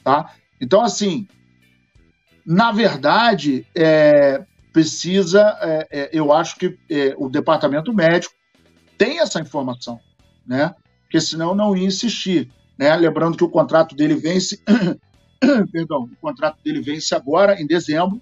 Tá? 0.02 0.32
Então, 0.60 0.82
assim, 0.82 1.26
na 2.44 2.72
verdade, 2.72 3.66
é, 3.74 4.44
precisa, 4.72 5.56
é, 5.60 5.88
é, 5.90 6.10
eu 6.12 6.32
acho 6.32 6.56
que 6.56 6.76
é, 6.90 7.14
o 7.16 7.28
departamento 7.28 7.92
médico 7.92 8.34
tem 8.98 9.20
essa 9.20 9.40
informação, 9.40 9.98
né? 10.46 10.74
Porque 11.02 11.20
senão 11.20 11.54
não 11.54 11.76
ia 11.76 11.86
insistir. 11.86 12.50
Né? 12.78 12.94
Lembrando 12.96 13.36
que 13.36 13.44
o 13.44 13.50
contrato 13.50 13.94
dele 13.94 14.14
vence, 14.14 14.60
perdão, 15.72 16.04
o 16.04 16.16
contrato 16.20 16.58
dele 16.64 16.80
vence 16.80 17.14
agora, 17.14 17.60
em 17.60 17.66
dezembro. 17.66 18.20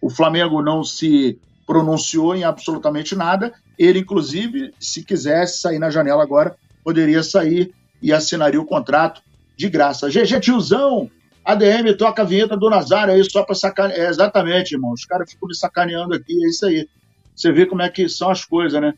O 0.00 0.08
Flamengo 0.08 0.62
não 0.62 0.84
se 0.84 1.38
pronunciou 1.66 2.34
em 2.34 2.44
absolutamente 2.44 3.16
nada. 3.16 3.52
Ele, 3.78 4.00
inclusive, 4.00 4.72
se 4.78 5.02
quisesse 5.02 5.58
sair 5.58 5.78
na 5.78 5.90
janela 5.90 6.22
agora, 6.22 6.56
poderia 6.84 7.22
sair 7.22 7.74
e 8.00 8.12
assinaria 8.12 8.60
o 8.60 8.66
contrato 8.66 9.22
de 9.56 9.68
graça. 9.68 10.08
GG 10.08 10.40
Tiozão, 10.40 11.10
ADM 11.44 11.94
toca 11.96 12.22
a 12.22 12.24
vinheta 12.24 12.56
do 12.56 12.70
Nazário 12.70 13.14
aí 13.14 13.30
só 13.30 13.42
para 13.42 13.54
sacanear. 13.54 13.98
É, 13.98 14.08
exatamente, 14.08 14.72
irmão. 14.72 14.92
Os 14.92 15.04
caras 15.04 15.30
ficam 15.30 15.48
me 15.48 15.54
sacaneando 15.54 16.14
aqui, 16.14 16.32
é 16.44 16.48
isso 16.48 16.66
aí. 16.66 16.88
Você 17.34 17.52
vê 17.52 17.66
como 17.66 17.82
é 17.82 17.88
que 17.88 18.08
são 18.08 18.30
as 18.30 18.44
coisas, 18.44 18.80
né? 18.80 18.94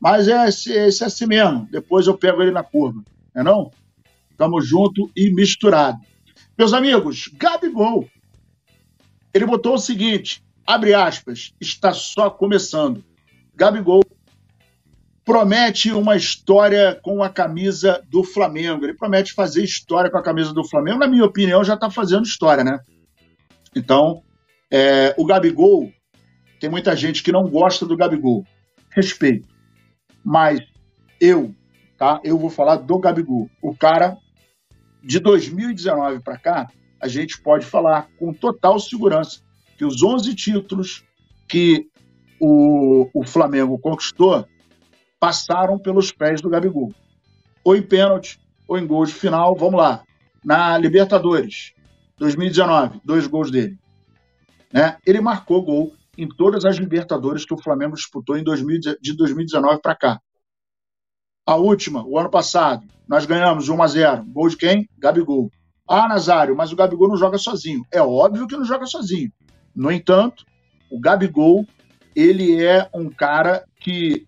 Mas 0.00 0.28
é, 0.28 0.34
é, 0.34 0.84
é 0.84 0.86
assim 0.86 1.26
mesmo. 1.26 1.68
Depois 1.70 2.06
eu 2.06 2.16
pego 2.16 2.42
ele 2.42 2.52
na 2.52 2.62
curva, 2.62 3.02
é 3.34 3.42
não? 3.42 3.70
Tamo 4.36 4.60
junto 4.60 5.10
e 5.16 5.30
misturado. 5.30 5.98
Meus 6.56 6.72
amigos, 6.72 7.28
Gabigol, 7.34 8.08
ele 9.34 9.46
botou 9.46 9.74
o 9.74 9.78
seguinte, 9.78 10.42
abre 10.66 10.94
aspas, 10.94 11.52
está 11.60 11.92
só 11.92 12.30
começando. 12.30 13.04
Gabigol 13.54 14.02
promete 15.28 15.92
uma 15.92 16.16
história 16.16 16.98
com 17.02 17.22
a 17.22 17.28
camisa 17.28 18.02
do 18.08 18.24
Flamengo. 18.24 18.82
Ele 18.82 18.94
promete 18.94 19.34
fazer 19.34 19.62
história 19.62 20.10
com 20.10 20.16
a 20.16 20.22
camisa 20.22 20.54
do 20.54 20.66
Flamengo. 20.66 21.00
Na 21.00 21.06
minha 21.06 21.26
opinião, 21.26 21.62
já 21.62 21.74
está 21.74 21.90
fazendo 21.90 22.24
história, 22.24 22.64
né? 22.64 22.78
Então, 23.76 24.22
é, 24.70 25.14
o 25.18 25.26
Gabigol, 25.26 25.92
tem 26.58 26.70
muita 26.70 26.96
gente 26.96 27.22
que 27.22 27.30
não 27.30 27.46
gosta 27.46 27.84
do 27.84 27.94
Gabigol. 27.94 28.42
Respeito. 28.88 29.46
Mas 30.24 30.62
eu, 31.20 31.54
tá? 31.98 32.18
Eu 32.24 32.38
vou 32.38 32.48
falar 32.48 32.76
do 32.76 32.98
Gabigol. 32.98 33.50
O 33.60 33.76
cara, 33.76 34.16
de 35.04 35.18
2019 35.18 36.20
para 36.20 36.38
cá, 36.38 36.68
a 36.98 37.06
gente 37.06 37.38
pode 37.42 37.66
falar 37.66 38.08
com 38.18 38.32
total 38.32 38.80
segurança 38.80 39.42
que 39.76 39.84
os 39.84 40.02
11 40.02 40.34
títulos 40.34 41.04
que 41.46 41.86
o, 42.40 43.10
o 43.12 43.26
Flamengo 43.26 43.78
conquistou 43.78 44.48
passaram 45.20 45.78
pelos 45.78 46.12
pés 46.12 46.40
do 46.40 46.50
Gabigol. 46.50 46.92
Ou 47.64 47.76
em 47.76 47.82
pênalti, 47.82 48.40
ou 48.66 48.78
em 48.78 48.86
gol 48.86 49.04
de 49.04 49.12
final. 49.12 49.54
Vamos 49.56 49.80
lá. 49.80 50.02
Na 50.44 50.78
Libertadores, 50.78 51.72
2019, 52.18 53.00
dois 53.04 53.26
gols 53.26 53.50
dele. 53.50 53.78
Né? 54.72 54.96
Ele 55.06 55.20
marcou 55.20 55.62
gol 55.62 55.92
em 56.16 56.28
todas 56.28 56.64
as 56.64 56.76
Libertadores 56.76 57.44
que 57.44 57.54
o 57.54 57.62
Flamengo 57.62 57.96
disputou 57.96 58.36
em 58.36 58.42
2000, 58.42 58.80
de 59.00 59.16
2019 59.16 59.80
para 59.80 59.94
cá. 59.94 60.20
A 61.46 61.56
última, 61.56 62.04
o 62.06 62.18
ano 62.18 62.30
passado, 62.30 62.86
nós 63.08 63.24
ganhamos 63.24 63.68
1 63.68 63.82
a 63.82 63.86
0 63.86 64.24
Gol 64.26 64.48
de 64.50 64.56
quem? 64.56 64.88
Gabigol. 64.98 65.50
Ah, 65.88 66.06
Nazário, 66.06 66.54
mas 66.54 66.70
o 66.70 66.76
Gabigol 66.76 67.08
não 67.08 67.16
joga 67.16 67.38
sozinho. 67.38 67.82
É 67.90 68.02
óbvio 68.02 68.46
que 68.46 68.56
não 68.56 68.64
joga 68.64 68.84
sozinho. 68.84 69.32
No 69.74 69.90
entanto, 69.90 70.44
o 70.90 71.00
Gabigol, 71.00 71.64
ele 72.14 72.62
é 72.62 72.86
um 72.92 73.08
cara 73.08 73.64
que 73.80 74.27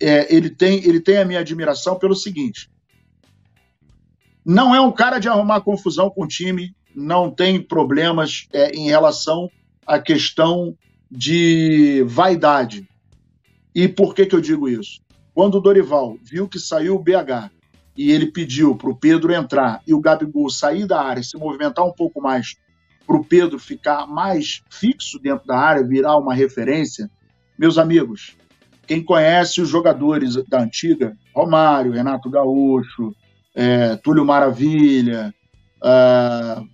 é, 0.00 0.34
ele, 0.34 0.50
tem, 0.50 0.84
ele 0.84 1.00
tem 1.00 1.18
a 1.18 1.24
minha 1.24 1.40
admiração 1.40 1.98
pelo 1.98 2.14
seguinte: 2.14 2.70
não 4.44 4.74
é 4.74 4.80
um 4.80 4.92
cara 4.92 5.18
de 5.18 5.28
arrumar 5.28 5.60
confusão 5.60 6.10
com 6.10 6.24
o 6.24 6.28
time, 6.28 6.74
não 6.94 7.30
tem 7.30 7.60
problemas 7.60 8.46
é, 8.52 8.70
em 8.70 8.86
relação 8.86 9.50
à 9.86 9.98
questão 9.98 10.76
de 11.10 12.02
vaidade. 12.06 12.88
E 13.74 13.86
por 13.86 14.14
que, 14.14 14.26
que 14.26 14.34
eu 14.34 14.40
digo 14.40 14.68
isso? 14.68 15.00
Quando 15.34 15.56
o 15.56 15.60
Dorival 15.60 16.16
viu 16.22 16.48
que 16.48 16.58
saiu 16.58 16.96
o 16.96 16.98
BH 16.98 17.50
e 17.96 18.10
ele 18.10 18.26
pediu 18.26 18.74
para 18.74 18.90
o 18.90 18.96
Pedro 18.96 19.34
entrar 19.34 19.82
e 19.86 19.92
o 19.92 20.00
Gabigol 20.00 20.48
sair 20.48 20.86
da 20.86 21.02
área, 21.02 21.22
se 21.22 21.36
movimentar 21.36 21.84
um 21.84 21.92
pouco 21.92 22.20
mais, 22.20 22.56
para 23.06 23.16
o 23.16 23.24
Pedro 23.24 23.58
ficar 23.58 24.06
mais 24.06 24.62
fixo 24.70 25.18
dentro 25.18 25.46
da 25.46 25.58
área, 25.58 25.86
virar 25.86 26.16
uma 26.16 26.34
referência, 26.34 27.10
meus 27.58 27.78
amigos, 27.78 28.36
quem 28.86 29.02
conhece 29.02 29.60
os 29.60 29.68
jogadores 29.68 30.36
da 30.48 30.60
antiga, 30.60 31.16
Romário, 31.34 31.92
Renato 31.92 32.30
Gaúcho, 32.30 33.14
é, 33.54 33.96
Túlio 33.96 34.24
Maravilha. 34.24 35.34
Uh... 35.82 36.68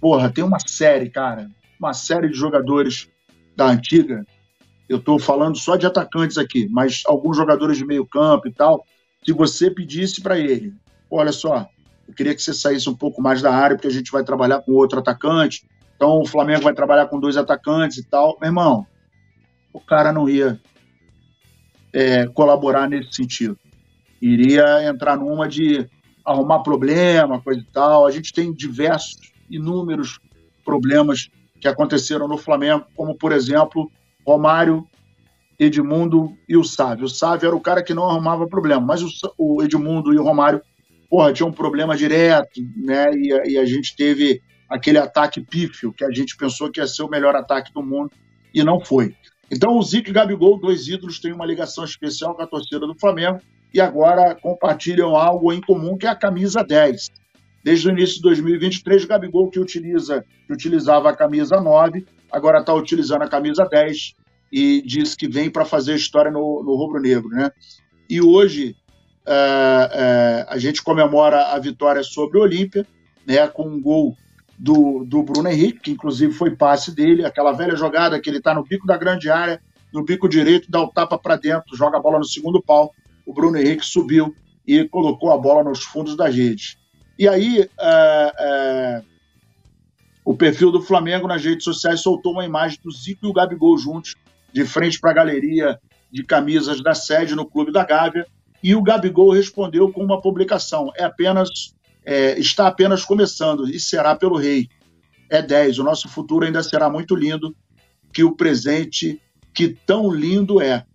Porra, 0.00 0.30
tem 0.30 0.44
uma 0.44 0.58
série, 0.60 1.10
cara. 1.10 1.50
Uma 1.78 1.92
série 1.92 2.28
de 2.28 2.34
jogadores 2.34 3.08
da 3.54 3.66
antiga. 3.66 4.24
Eu 4.88 4.98
estou 4.98 5.18
falando 5.18 5.58
só 5.58 5.76
de 5.76 5.86
atacantes 5.86 6.38
aqui, 6.38 6.68
mas 6.70 7.02
alguns 7.06 7.36
jogadores 7.36 7.76
de 7.76 7.84
meio 7.84 8.06
campo 8.06 8.46
e 8.46 8.52
tal. 8.52 8.86
Se 9.24 9.32
você 9.32 9.70
pedisse 9.70 10.22
para 10.22 10.38
ele, 10.38 10.72
olha 11.10 11.32
só, 11.32 11.68
eu 12.06 12.14
queria 12.14 12.34
que 12.34 12.40
você 12.40 12.54
saísse 12.54 12.88
um 12.88 12.94
pouco 12.94 13.20
mais 13.20 13.42
da 13.42 13.52
área, 13.52 13.74
porque 13.74 13.88
a 13.88 13.92
gente 13.92 14.12
vai 14.12 14.22
trabalhar 14.22 14.60
com 14.60 14.72
outro 14.72 15.00
atacante. 15.00 15.66
Então 15.96 16.20
o 16.20 16.26
Flamengo 16.26 16.62
vai 16.62 16.74
trabalhar 16.74 17.06
com 17.06 17.18
dois 17.18 17.36
atacantes 17.36 17.98
e 17.98 18.04
tal. 18.04 18.38
Meu 18.40 18.48
irmão, 18.48 18.86
o 19.76 19.80
cara 19.80 20.10
não 20.10 20.26
ia 20.26 20.58
é, 21.92 22.26
colaborar 22.28 22.88
nesse 22.88 23.12
sentido. 23.12 23.58
Iria 24.20 24.88
entrar 24.88 25.18
numa 25.18 25.46
de 25.46 25.86
arrumar 26.24 26.60
problema, 26.60 27.42
coisa 27.42 27.60
e 27.60 27.64
tal. 27.64 28.06
A 28.06 28.10
gente 28.10 28.32
tem 28.32 28.54
diversos, 28.54 29.32
inúmeros 29.50 30.18
problemas 30.64 31.28
que 31.60 31.68
aconteceram 31.68 32.26
no 32.26 32.38
Flamengo, 32.38 32.86
como, 32.94 33.14
por 33.14 33.32
exemplo, 33.32 33.90
Romário, 34.26 34.86
Edmundo 35.58 36.34
e 36.48 36.56
o 36.56 36.64
Sávio. 36.64 37.04
O 37.04 37.10
Sávio 37.10 37.48
era 37.48 37.56
o 37.56 37.60
cara 37.60 37.82
que 37.82 37.92
não 37.92 38.08
arrumava 38.08 38.48
problema, 38.48 38.80
mas 38.80 39.02
o, 39.36 39.62
Edmundo 39.62 40.12
e 40.14 40.18
o 40.18 40.22
Romário, 40.22 40.62
porra, 41.10 41.34
tinham 41.34 41.50
um 41.50 41.52
problema 41.52 41.94
direto, 41.94 42.62
né? 42.76 43.12
E, 43.14 43.52
e 43.52 43.58
a 43.58 43.66
gente 43.66 43.94
teve 43.94 44.40
aquele 44.70 44.98
ataque 44.98 45.40
pífio 45.40 45.92
que 45.92 46.04
a 46.04 46.10
gente 46.10 46.34
pensou 46.34 46.70
que 46.70 46.80
ia 46.80 46.86
ser 46.86 47.02
o 47.02 47.10
melhor 47.10 47.36
ataque 47.36 47.72
do 47.72 47.82
mundo 47.82 48.10
e 48.54 48.64
não 48.64 48.80
foi. 48.80 49.14
Então, 49.50 49.78
o 49.78 49.82
Zico 49.82 50.10
e 50.10 50.12
Gabigol, 50.12 50.58
dois 50.58 50.88
ídolos, 50.88 51.20
têm 51.20 51.32
uma 51.32 51.46
ligação 51.46 51.84
especial 51.84 52.34
com 52.34 52.42
a 52.42 52.46
torcida 52.46 52.80
do 52.80 52.94
Flamengo 52.94 53.40
e 53.72 53.80
agora 53.80 54.34
compartilham 54.34 55.14
algo 55.14 55.52
em 55.52 55.60
comum, 55.60 55.96
que 55.96 56.06
é 56.06 56.10
a 56.10 56.16
camisa 56.16 56.64
10. 56.64 57.10
Desde 57.62 57.88
o 57.88 57.90
início 57.90 58.16
de 58.16 58.22
2023, 58.22 59.04
o 59.04 59.08
Gabigol, 59.08 59.50
que, 59.50 59.60
utiliza, 59.60 60.24
que 60.46 60.52
utilizava 60.52 61.10
a 61.10 61.16
camisa 61.16 61.60
9, 61.60 62.06
agora 62.30 62.60
está 62.60 62.74
utilizando 62.74 63.22
a 63.22 63.28
camisa 63.28 63.64
10 63.64 64.14
e 64.52 64.82
diz 64.82 65.14
que 65.14 65.28
vem 65.28 65.50
para 65.50 65.64
fazer 65.64 65.94
história 65.94 66.30
no, 66.30 66.62
no 66.62 66.76
rubro-negro. 66.76 67.28
Né? 67.28 67.50
E 68.08 68.20
hoje 68.20 68.76
é, 69.26 69.90
é, 69.92 70.46
a 70.48 70.58
gente 70.58 70.82
comemora 70.82 71.48
a 71.48 71.58
vitória 71.58 72.02
sobre 72.02 72.38
o 72.38 72.42
Olímpia, 72.42 72.86
né, 73.26 73.46
com 73.48 73.68
um 73.68 73.80
gol 73.80 74.16
do, 74.58 75.04
do 75.04 75.22
Bruno 75.22 75.48
Henrique, 75.48 75.80
que 75.80 75.90
inclusive 75.90 76.32
foi 76.32 76.54
passe 76.54 76.94
dele, 76.94 77.24
aquela 77.24 77.52
velha 77.52 77.76
jogada 77.76 78.20
que 78.20 78.30
ele 78.30 78.38
está 78.38 78.54
no 78.54 78.64
bico 78.64 78.86
da 78.86 78.96
grande 78.96 79.30
área, 79.30 79.60
no 79.92 80.04
bico 80.04 80.28
direito, 80.28 80.70
dá 80.70 80.80
o 80.82 80.88
tapa 80.88 81.18
para 81.18 81.36
dentro, 81.36 81.76
joga 81.76 81.98
a 81.98 82.00
bola 82.00 82.18
no 82.18 82.24
segundo 82.24 82.62
pau. 82.62 82.92
O 83.24 83.32
Bruno 83.32 83.58
Henrique 83.58 83.84
subiu 83.84 84.34
e 84.66 84.84
colocou 84.88 85.32
a 85.32 85.38
bola 85.38 85.64
nos 85.64 85.84
fundos 85.84 86.16
da 86.16 86.28
rede. 86.28 86.78
E 87.18 87.28
aí, 87.28 87.68
é, 87.78 88.32
é, 88.38 89.02
o 90.24 90.36
perfil 90.36 90.70
do 90.70 90.82
Flamengo 90.82 91.28
nas 91.28 91.44
redes 91.44 91.64
sociais 91.64 92.00
soltou 92.00 92.32
uma 92.32 92.44
imagem 92.44 92.78
do 92.82 92.90
Zico 92.90 93.26
e 93.26 93.28
o 93.28 93.32
Gabigol 93.32 93.78
juntos, 93.78 94.14
de 94.52 94.64
frente 94.64 94.98
para 94.98 95.10
a 95.10 95.14
galeria 95.14 95.78
de 96.10 96.24
camisas 96.24 96.82
da 96.82 96.94
sede 96.94 97.34
no 97.34 97.46
Clube 97.46 97.72
da 97.72 97.84
Gávea, 97.84 98.26
e 98.62 98.74
o 98.74 98.82
Gabigol 98.82 99.32
respondeu 99.32 99.92
com 99.92 100.02
uma 100.02 100.20
publicação: 100.20 100.90
é 100.96 101.04
apenas 101.04 101.74
é, 102.06 102.38
está 102.38 102.68
apenas 102.68 103.04
começando 103.04 103.68
e 103.68 103.80
será 103.80 104.14
pelo 104.14 104.36
rei. 104.36 104.68
É 105.28 105.42
10. 105.42 105.80
O 105.80 105.82
nosso 105.82 106.08
futuro 106.08 106.46
ainda 106.46 106.62
será 106.62 106.88
muito 106.88 107.16
lindo 107.16 107.54
que 108.12 108.22
o 108.22 108.36
presente 108.36 109.20
que 109.52 109.68
tão 109.68 110.08
lindo 110.08 110.60
é. 110.62 110.86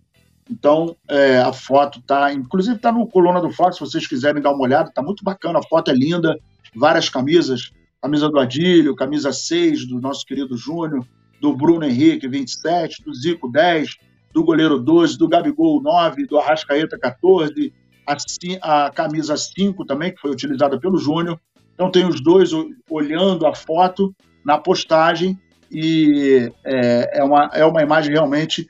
Então, 0.50 0.96
é, 1.08 1.38
a 1.38 1.52
foto 1.52 2.00
tá, 2.00 2.32
inclusive 2.32 2.76
está 2.76 2.90
no 2.90 3.06
coluna 3.06 3.40
do 3.40 3.50
Fox, 3.50 3.76
se 3.76 3.80
vocês 3.80 4.06
quiserem 4.06 4.42
dar 4.42 4.52
uma 4.52 4.62
olhada, 4.62 4.90
tá 4.90 5.02
muito 5.02 5.22
bacana, 5.22 5.58
a 5.58 5.62
foto 5.62 5.90
é 5.90 5.94
linda, 5.94 6.38
várias 6.74 7.08
camisas, 7.08 7.72
camisa 8.00 8.28
do 8.28 8.38
Adílio, 8.38 8.96
camisa 8.96 9.32
6 9.32 9.86
do 9.86 10.00
nosso 10.00 10.24
querido 10.26 10.56
Júnior, 10.56 11.06
do 11.40 11.54
Bruno 11.54 11.84
Henrique, 11.84 12.26
27, 12.26 13.02
do 13.04 13.14
Zico, 13.14 13.50
10, 13.50 13.96
do 14.32 14.44
goleiro 14.44 14.78
12, 14.78 15.16
do 15.18 15.28
Gabigol, 15.28 15.82
9, 15.82 16.26
do 16.26 16.38
Arrascaeta, 16.38 16.98
14, 16.98 17.72
a, 18.06 18.86
a 18.86 18.90
camisa 18.90 19.36
5 19.36 19.84
também, 19.84 20.12
que 20.14 20.20
foi 20.20 20.30
utilizada 20.30 20.78
pelo 20.78 20.98
Júnior. 20.98 21.40
Então 21.74 21.90
tem 21.90 22.06
os 22.06 22.20
dois 22.20 22.50
olhando 22.90 23.46
a 23.46 23.54
foto 23.54 24.14
na 24.44 24.58
postagem 24.58 25.38
e 25.70 26.52
é, 26.64 27.18
é, 27.20 27.24
uma, 27.24 27.50
é 27.54 27.64
uma 27.64 27.82
imagem 27.82 28.12
realmente 28.12 28.68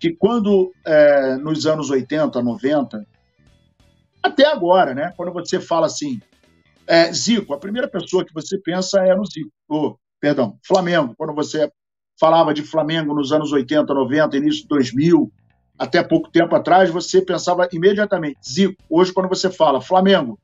que 0.00 0.12
quando 0.12 0.72
é, 0.84 1.36
nos 1.36 1.64
anos 1.66 1.88
80, 1.88 2.42
90, 2.42 3.06
até 4.22 4.46
agora, 4.46 4.94
né, 4.94 5.12
quando 5.16 5.32
você 5.32 5.60
fala 5.60 5.86
assim, 5.86 6.20
é, 6.86 7.12
Zico, 7.12 7.54
a 7.54 7.58
primeira 7.58 7.88
pessoa 7.88 8.24
que 8.24 8.34
você 8.34 8.58
pensa 8.58 9.00
é 9.00 9.14
no 9.14 9.24
Zico, 9.24 9.50
oh, 9.68 9.96
perdão, 10.20 10.58
Flamengo, 10.66 11.14
quando 11.16 11.32
você 11.32 11.70
falava 12.18 12.52
de 12.52 12.62
Flamengo 12.62 13.14
nos 13.14 13.32
anos 13.32 13.52
80, 13.52 13.94
90, 13.94 14.36
início 14.36 14.62
de 14.62 14.68
2000, 14.68 15.32
até 15.78 16.02
pouco 16.02 16.30
tempo 16.30 16.54
atrás, 16.54 16.90
você 16.90 17.20
pensava 17.20 17.68
imediatamente 17.72 18.38
Zico. 18.44 18.76
Hoje, 18.88 19.12
quando 19.12 19.28
você 19.28 19.50
fala 19.50 19.80
Flamengo, 19.80 20.38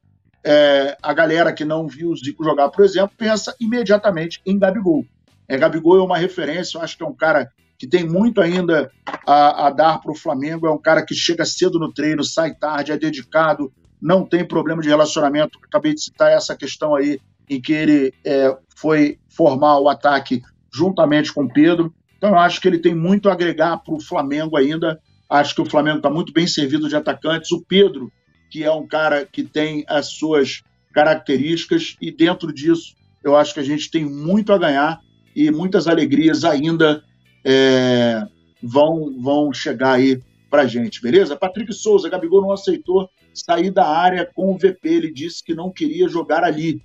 é, 0.45 0.97
a 1.03 1.13
galera 1.13 1.53
que 1.53 1.65
não 1.65 1.87
viu 1.87 2.11
o 2.11 2.17
Zico 2.17 2.45
jogar, 2.45 2.69
por 2.71 2.85
exemplo, 2.85 3.13
pensa 3.17 3.55
imediatamente 3.61 4.41
em 4.45 4.59
Gabigol. 4.59 5.05
É, 5.47 5.57
Gabigol 5.57 5.99
é 5.99 6.03
uma 6.03 6.19
referência, 6.19 6.79
eu 6.79 6.83
acho 6.83 6.97
que 6.97 7.03
é 7.03 7.07
um 7.07 7.15
cara 7.15 7.51
que 7.79 7.87
tem 7.87 8.05
muito 8.05 8.41
ainda 8.41 8.91
a, 9.25 9.69
a 9.69 9.71
dar 9.71 10.01
para 10.01 10.11
o 10.11 10.15
Flamengo, 10.15 10.67
é 10.67 10.71
um 10.71 10.79
cara 10.79 11.05
que 11.05 11.15
chega 11.15 11.45
cedo 11.45 11.79
no 11.79 11.93
treino, 11.93 12.25
sai 12.25 12.53
tarde, 12.53 12.91
é 12.91 12.99
dedicado, 12.99 13.73
não 14.03 14.25
tem 14.25 14.45
problema 14.45 14.83
de 14.83 14.89
relacionamento. 14.89 15.59
Acabei 15.65 15.95
de 15.95 16.03
citar 16.03 16.33
essa 16.33 16.57
questão 16.57 16.95
aí, 16.95 17.21
em 17.49 17.61
que 17.61 17.73
ele 17.73 18.13
é, 18.25 18.57
foi 18.77 19.19
formar 19.29 19.79
o 19.79 19.89
ataque 19.89 20.43
juntamente 20.73 21.33
com 21.33 21.45
o 21.45 21.53
Pedro. 21.53 21.95
Então, 22.17 22.31
eu 22.31 22.39
acho 22.39 22.61
que 22.61 22.67
ele 22.67 22.79
tem 22.79 22.95
muito 22.95 23.29
a 23.29 23.33
agregar 23.33 23.79
para 23.79 23.95
o 23.95 24.01
Flamengo 24.01 24.57
ainda 24.57 25.01
Acho 25.29 25.55
que 25.55 25.61
o 25.61 25.67
Flamengo 25.67 25.99
está 25.99 26.11
muito 26.11 26.33
bem 26.33 26.47
servido 26.47 26.89
de 26.89 26.97
atacantes. 26.97 27.53
O 27.53 27.63
Pedro, 27.63 28.11
que 28.51 28.65
é 28.65 28.73
um 28.73 28.87
cara 28.87 29.27
que 29.27 29.43
tem 29.43 29.85
as 29.87 30.07
suas 30.07 30.63
características, 30.93 31.97
e 32.01 32.11
dentro 32.11 32.53
disso, 32.53 32.95
eu 33.23 33.37
acho 33.37 33.53
que 33.53 33.61
a 33.61 33.65
gente 33.65 33.91
tem 33.91 34.05
muito 34.05 34.53
a 34.53 34.59
ganhar 34.59 35.01
e 35.37 35.51
muitas 35.51 35.87
alegrias 35.87 36.45
ainda 36.45 37.05
é, 37.45 38.27
vão, 38.63 39.21
vão 39.21 39.53
chegar 39.53 39.93
aí 39.93 40.21
para 40.51 40.67
gente, 40.67 41.03
beleza? 41.03 41.37
Patrick 41.37 41.73
Souza, 41.73 42.09
Gabigol 42.09 42.43
não 42.43 42.53
aceitou 42.53 43.09
sair 43.35 43.71
da 43.71 43.87
área 43.87 44.29
com 44.35 44.51
o 44.53 44.59
VP, 44.59 44.81
ele 44.89 45.13
disse 45.13 45.45
que 45.45 45.55
não 45.55 45.71
queria 45.71 46.09
jogar 46.09 46.43
ali. 46.43 46.83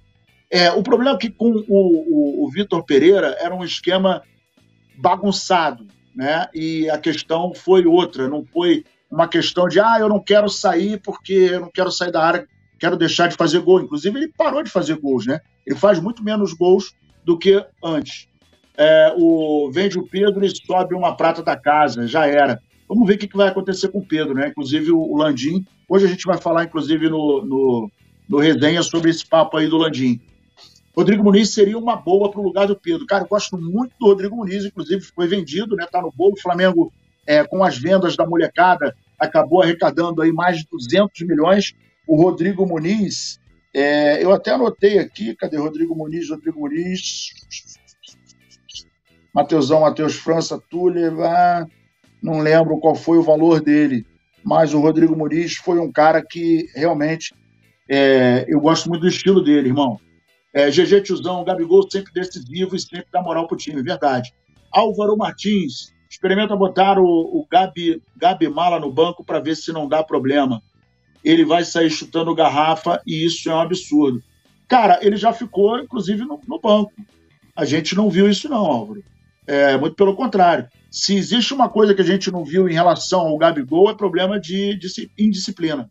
É, 0.52 0.72
o 0.72 0.84
problema 0.84 1.16
é 1.16 1.18
que 1.18 1.30
com 1.30 1.52
o, 1.52 1.64
o, 1.68 2.46
o 2.46 2.50
Vitor 2.52 2.84
Pereira 2.86 3.36
era 3.40 3.56
um 3.56 3.64
esquema 3.64 4.22
bagunçado, 4.98 5.88
né? 6.16 6.48
E 6.54 6.90
a 6.90 6.98
questão 6.98 7.54
foi 7.54 7.86
outra, 7.86 8.28
não 8.28 8.46
foi 8.46 8.84
uma 9.10 9.28
questão 9.28 9.68
de 9.68 9.80
ah, 9.80 9.98
eu 10.00 10.10
não 10.10 10.20
quero 10.20 10.50
sair 10.50 11.00
porque 11.00 11.34
eu 11.34 11.62
não 11.62 11.72
quero 11.72 11.92
sair 11.92 12.12
da 12.12 12.24
área, 12.24 12.48
quero 12.80 12.98
deixar 12.98 13.28
de 13.28 13.36
fazer 13.36 13.60
gol. 13.60 13.82
Inclusive, 13.82 14.18
ele 14.18 14.34
parou 14.36 14.64
de 14.64 14.70
fazer 14.70 14.98
gols, 14.98 15.26
né? 15.26 15.40
Ele 15.66 15.78
faz 15.78 16.00
muito 16.00 16.24
menos 16.24 16.54
gols 16.54 16.94
do 17.24 17.38
que 17.38 17.64
antes. 17.84 18.28
É, 18.76 19.14
o 19.16 19.70
vende 19.72 20.00
o 20.00 20.08
Pedro 20.08 20.44
e 20.44 20.50
sobe 20.50 20.96
uma 20.96 21.16
prata 21.16 21.44
da 21.44 21.56
casa, 21.56 22.08
já 22.08 22.26
era. 22.26 22.60
Vamos 22.90 23.08
ver 23.08 23.16
o 23.16 23.18
que 23.18 23.38
vai 23.38 23.48
acontecer 23.48 23.90
com 23.90 24.00
o 24.00 24.06
Pedro, 24.06 24.34
né? 24.34 24.50
Inclusive 24.50 24.92
o 24.92 25.16
Landim. 25.16 25.66
Hoje 25.88 26.06
a 26.06 26.10
gente 26.10 26.26
vai 26.26 26.38
falar, 26.38 26.64
inclusive, 26.64 27.08
no, 27.10 27.46
no, 27.46 27.92
no 28.28 28.38
resenha 28.40 28.82
sobre 28.82 29.12
esse 29.12 29.26
papo 29.26 29.58
aí 29.58 29.68
do 29.68 29.78
Landim. 29.78 30.20
Rodrigo 30.96 31.24
Muniz 31.24 31.54
seria 31.54 31.78
uma 31.78 31.96
boa 31.96 32.30
para 32.30 32.40
o 32.40 32.44
lugar 32.44 32.68
do 32.68 32.76
Pedro. 32.76 33.08
Cara, 33.08 33.24
eu 33.24 33.28
gosto 33.28 33.58
muito 33.58 33.94
do 34.00 34.08
Rodrigo 34.08 34.36
Muniz, 34.36 34.64
inclusive 34.64 35.02
foi 35.02 35.28
vendido, 35.28 35.76
né? 35.76 35.88
Tá 35.92 36.02
no 36.02 36.12
bolo. 36.12 36.34
O 36.34 36.42
Flamengo, 36.42 36.94
é, 37.26 37.44
com 37.44 37.64
as 37.64 37.78
vendas 37.78 38.16
da 38.16 38.28
molecada, 38.28 38.96
acabou 39.18 39.64
arrecadando 39.64 40.22
aí 40.22 40.32
mais 40.32 40.60
de 40.60 40.68
200 40.70 41.22
milhões. 41.22 41.74
O 42.08 42.16
Rodrigo 42.16 42.66
Muniz, 42.66 43.40
é, 43.74 44.24
eu 44.24 44.32
até 44.32 44.52
anotei 44.52 45.00
aqui, 45.00 45.36
cadê 45.36 45.58
Rodrigo 45.58 45.96
Muniz? 45.96 46.30
Rodrigo 46.30 46.60
Muniz. 46.60 47.32
Mateusão, 49.34 49.82
Matheus 49.82 50.16
França, 50.16 50.62
Túlio, 50.70 51.24
ah, 51.24 51.66
não 52.22 52.40
lembro 52.40 52.78
qual 52.78 52.94
foi 52.94 53.18
o 53.18 53.24
valor 53.24 53.60
dele, 53.62 54.06
mas 54.44 54.76
o 54.76 54.80
Rodrigo 54.80 55.16
Muniz 55.16 55.56
foi 55.56 55.80
um 55.80 55.92
cara 55.92 56.24
que 56.24 56.68
realmente 56.76 57.34
é, 57.90 58.46
eu 58.48 58.62
gosto 58.62 58.88
muito 58.90 59.02
do 59.02 59.08
estilo 59.08 59.44
dele, 59.44 59.70
irmão. 59.70 60.00
É, 60.54 60.70
GG 60.70 61.02
Tiozão, 61.02 61.44
Gabigol 61.44 61.90
sempre 61.90 62.14
decisivo 62.14 62.76
e 62.76 62.80
sempre 62.80 63.08
dá 63.12 63.22
moral 63.22 63.48
pro 63.48 63.58
time, 63.58 63.82
verdade. 63.82 64.34
Álvaro 64.72 65.18
Martins, 65.18 65.92
experimenta 66.10 66.56
botar 66.56 67.00
o, 67.00 67.06
o 67.06 67.48
Gabi, 67.50 68.02
Gabi 68.16 68.48
Mala 68.48 68.80
no 68.80 68.92
banco 68.92 69.24
para 69.24 69.40
ver 69.40 69.56
se 69.56 69.74
não 69.74 69.88
dá 69.88 70.04
problema. 70.04 70.62
Ele 71.24 71.44
vai 71.44 71.64
sair 71.64 71.90
chutando 71.90 72.36
garrafa 72.36 73.02
e 73.06 73.26
isso 73.26 73.50
é 73.50 73.56
um 73.56 73.60
absurdo. 73.60 74.22
Cara, 74.68 75.00
ele 75.02 75.18
já 75.18 75.34
ficou, 75.34 75.80
inclusive, 75.80 76.24
no, 76.24 76.40
no 76.48 76.60
banco. 76.60 76.92
A 77.56 77.66
gente 77.66 77.96
não 77.96 78.10
viu 78.10 78.30
isso, 78.30 78.48
não, 78.48 78.66
Álvaro. 78.66 79.04
É, 79.46 79.78
muito 79.78 79.96
pelo 79.96 80.16
contrário. 80.16 80.68
Se 80.90 81.16
existe 81.16 81.54
uma 81.54 81.70
coisa 81.70 81.94
que 81.94 82.02
a 82.02 82.06
gente 82.06 82.32
não 82.32 82.46
viu 82.46 82.70
em 82.70 82.74
relação 82.74 83.22
ao 83.22 83.38
Gabigol, 83.38 83.90
é 83.90 83.96
problema 83.96 84.40
de, 84.40 84.76
de 84.78 84.88
indisciplina. 85.18 85.90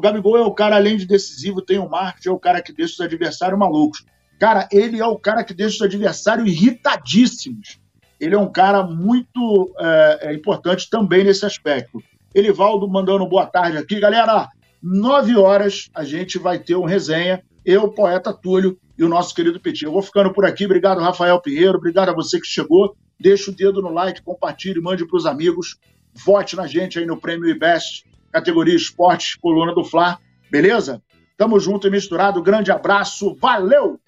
O 0.00 0.02
Gabigol 0.02 0.38
é 0.38 0.40
o 0.40 0.50
cara, 0.50 0.76
além 0.76 0.96
de 0.96 1.06
decisivo, 1.06 1.60
tem 1.60 1.78
o 1.78 1.86
marketing, 1.86 2.30
é 2.30 2.32
o 2.32 2.38
cara 2.38 2.62
que 2.62 2.72
deixa 2.72 2.94
os 2.94 3.00
adversários 3.02 3.58
malucos. 3.58 4.02
Cara, 4.38 4.66
ele 4.72 4.98
é 4.98 5.04
o 5.04 5.18
cara 5.18 5.44
que 5.44 5.52
deixa 5.52 5.76
os 5.76 5.82
adversários 5.82 6.50
irritadíssimos. 6.50 7.78
Ele 8.18 8.34
é 8.34 8.38
um 8.38 8.50
cara 8.50 8.82
muito 8.82 9.70
é, 9.78 10.18
é 10.22 10.34
importante 10.34 10.88
também 10.88 11.22
nesse 11.22 11.44
aspecto. 11.44 12.02
Elivaldo 12.34 12.88
mandando 12.88 13.28
boa 13.28 13.44
tarde 13.44 13.76
aqui. 13.76 14.00
Galera, 14.00 14.48
nove 14.82 15.36
horas 15.36 15.90
a 15.94 16.02
gente 16.02 16.38
vai 16.38 16.58
ter 16.58 16.76
um 16.76 16.86
resenha. 16.86 17.42
Eu, 17.62 17.86
poeta 17.92 18.32
Túlio 18.32 18.78
e 18.96 19.04
o 19.04 19.08
nosso 19.08 19.34
querido 19.34 19.60
Petit. 19.60 19.84
Eu 19.84 19.92
vou 19.92 20.00
ficando 20.00 20.32
por 20.32 20.46
aqui. 20.46 20.64
Obrigado, 20.64 21.02
Rafael 21.02 21.38
Pinheiro. 21.42 21.76
Obrigado 21.76 22.08
a 22.08 22.14
você 22.14 22.40
que 22.40 22.46
chegou. 22.46 22.96
Deixa 23.20 23.50
o 23.50 23.54
dedo 23.54 23.82
no 23.82 23.92
like, 23.92 24.22
compartilhe, 24.22 24.80
mande 24.80 25.06
para 25.06 25.18
os 25.18 25.26
amigos. 25.26 25.76
Vote 26.24 26.56
na 26.56 26.66
gente 26.66 26.98
aí 26.98 27.04
no 27.04 27.20
Prêmio 27.20 27.50
IBEST, 27.50 28.06
categoria 28.30 28.74
Esportes, 28.74 29.34
coluna 29.34 29.74
do 29.74 29.84
Fla. 29.84 30.18
Beleza? 30.50 31.02
Tamo 31.36 31.58
junto 31.58 31.86
e 31.86 31.90
misturado. 31.90 32.42
Grande 32.42 32.70
abraço. 32.70 33.34
Valeu! 33.40 33.98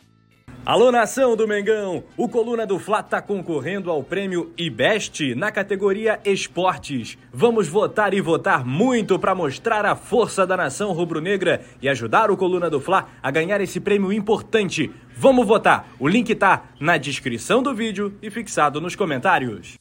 Alô, 0.65 0.93
nação 0.93 1.35
do 1.35 1.49
Mengão! 1.49 2.05
O 2.17 2.29
Coluna 2.29 2.65
do 2.65 2.79
Fla 2.79 3.01
está 3.01 3.21
concorrendo 3.21 3.91
ao 3.91 4.01
prêmio 4.01 4.53
IBEST 4.57 5.35
na 5.35 5.51
categoria 5.51 6.21
Esportes. 6.25 7.19
Vamos 7.33 7.67
votar 7.67 8.15
e 8.15 8.21
votar 8.21 8.65
muito 8.65 9.19
para 9.19 9.35
mostrar 9.35 9.85
a 9.85 9.97
força 9.97 10.47
da 10.47 10.57
nação 10.57 10.93
rubro-negra 10.93 11.63
e 11.83 11.89
ajudar 11.89 12.31
o 12.31 12.37
Coluna 12.37 12.71
do 12.71 12.81
Fla 12.81 13.09
a 13.21 13.29
ganhar 13.33 13.61
esse 13.61 13.81
prêmio 13.81 14.13
importante. 14.13 14.89
Vamos 15.17 15.45
votar! 15.49 15.89
O 15.99 16.07
link 16.07 16.33
tá 16.37 16.63
na 16.79 16.97
descrição 16.97 17.61
do 17.61 17.75
vídeo 17.75 18.17
e 18.23 18.31
fixado 18.31 18.81
nos 18.81 18.95
comentários. 18.95 19.81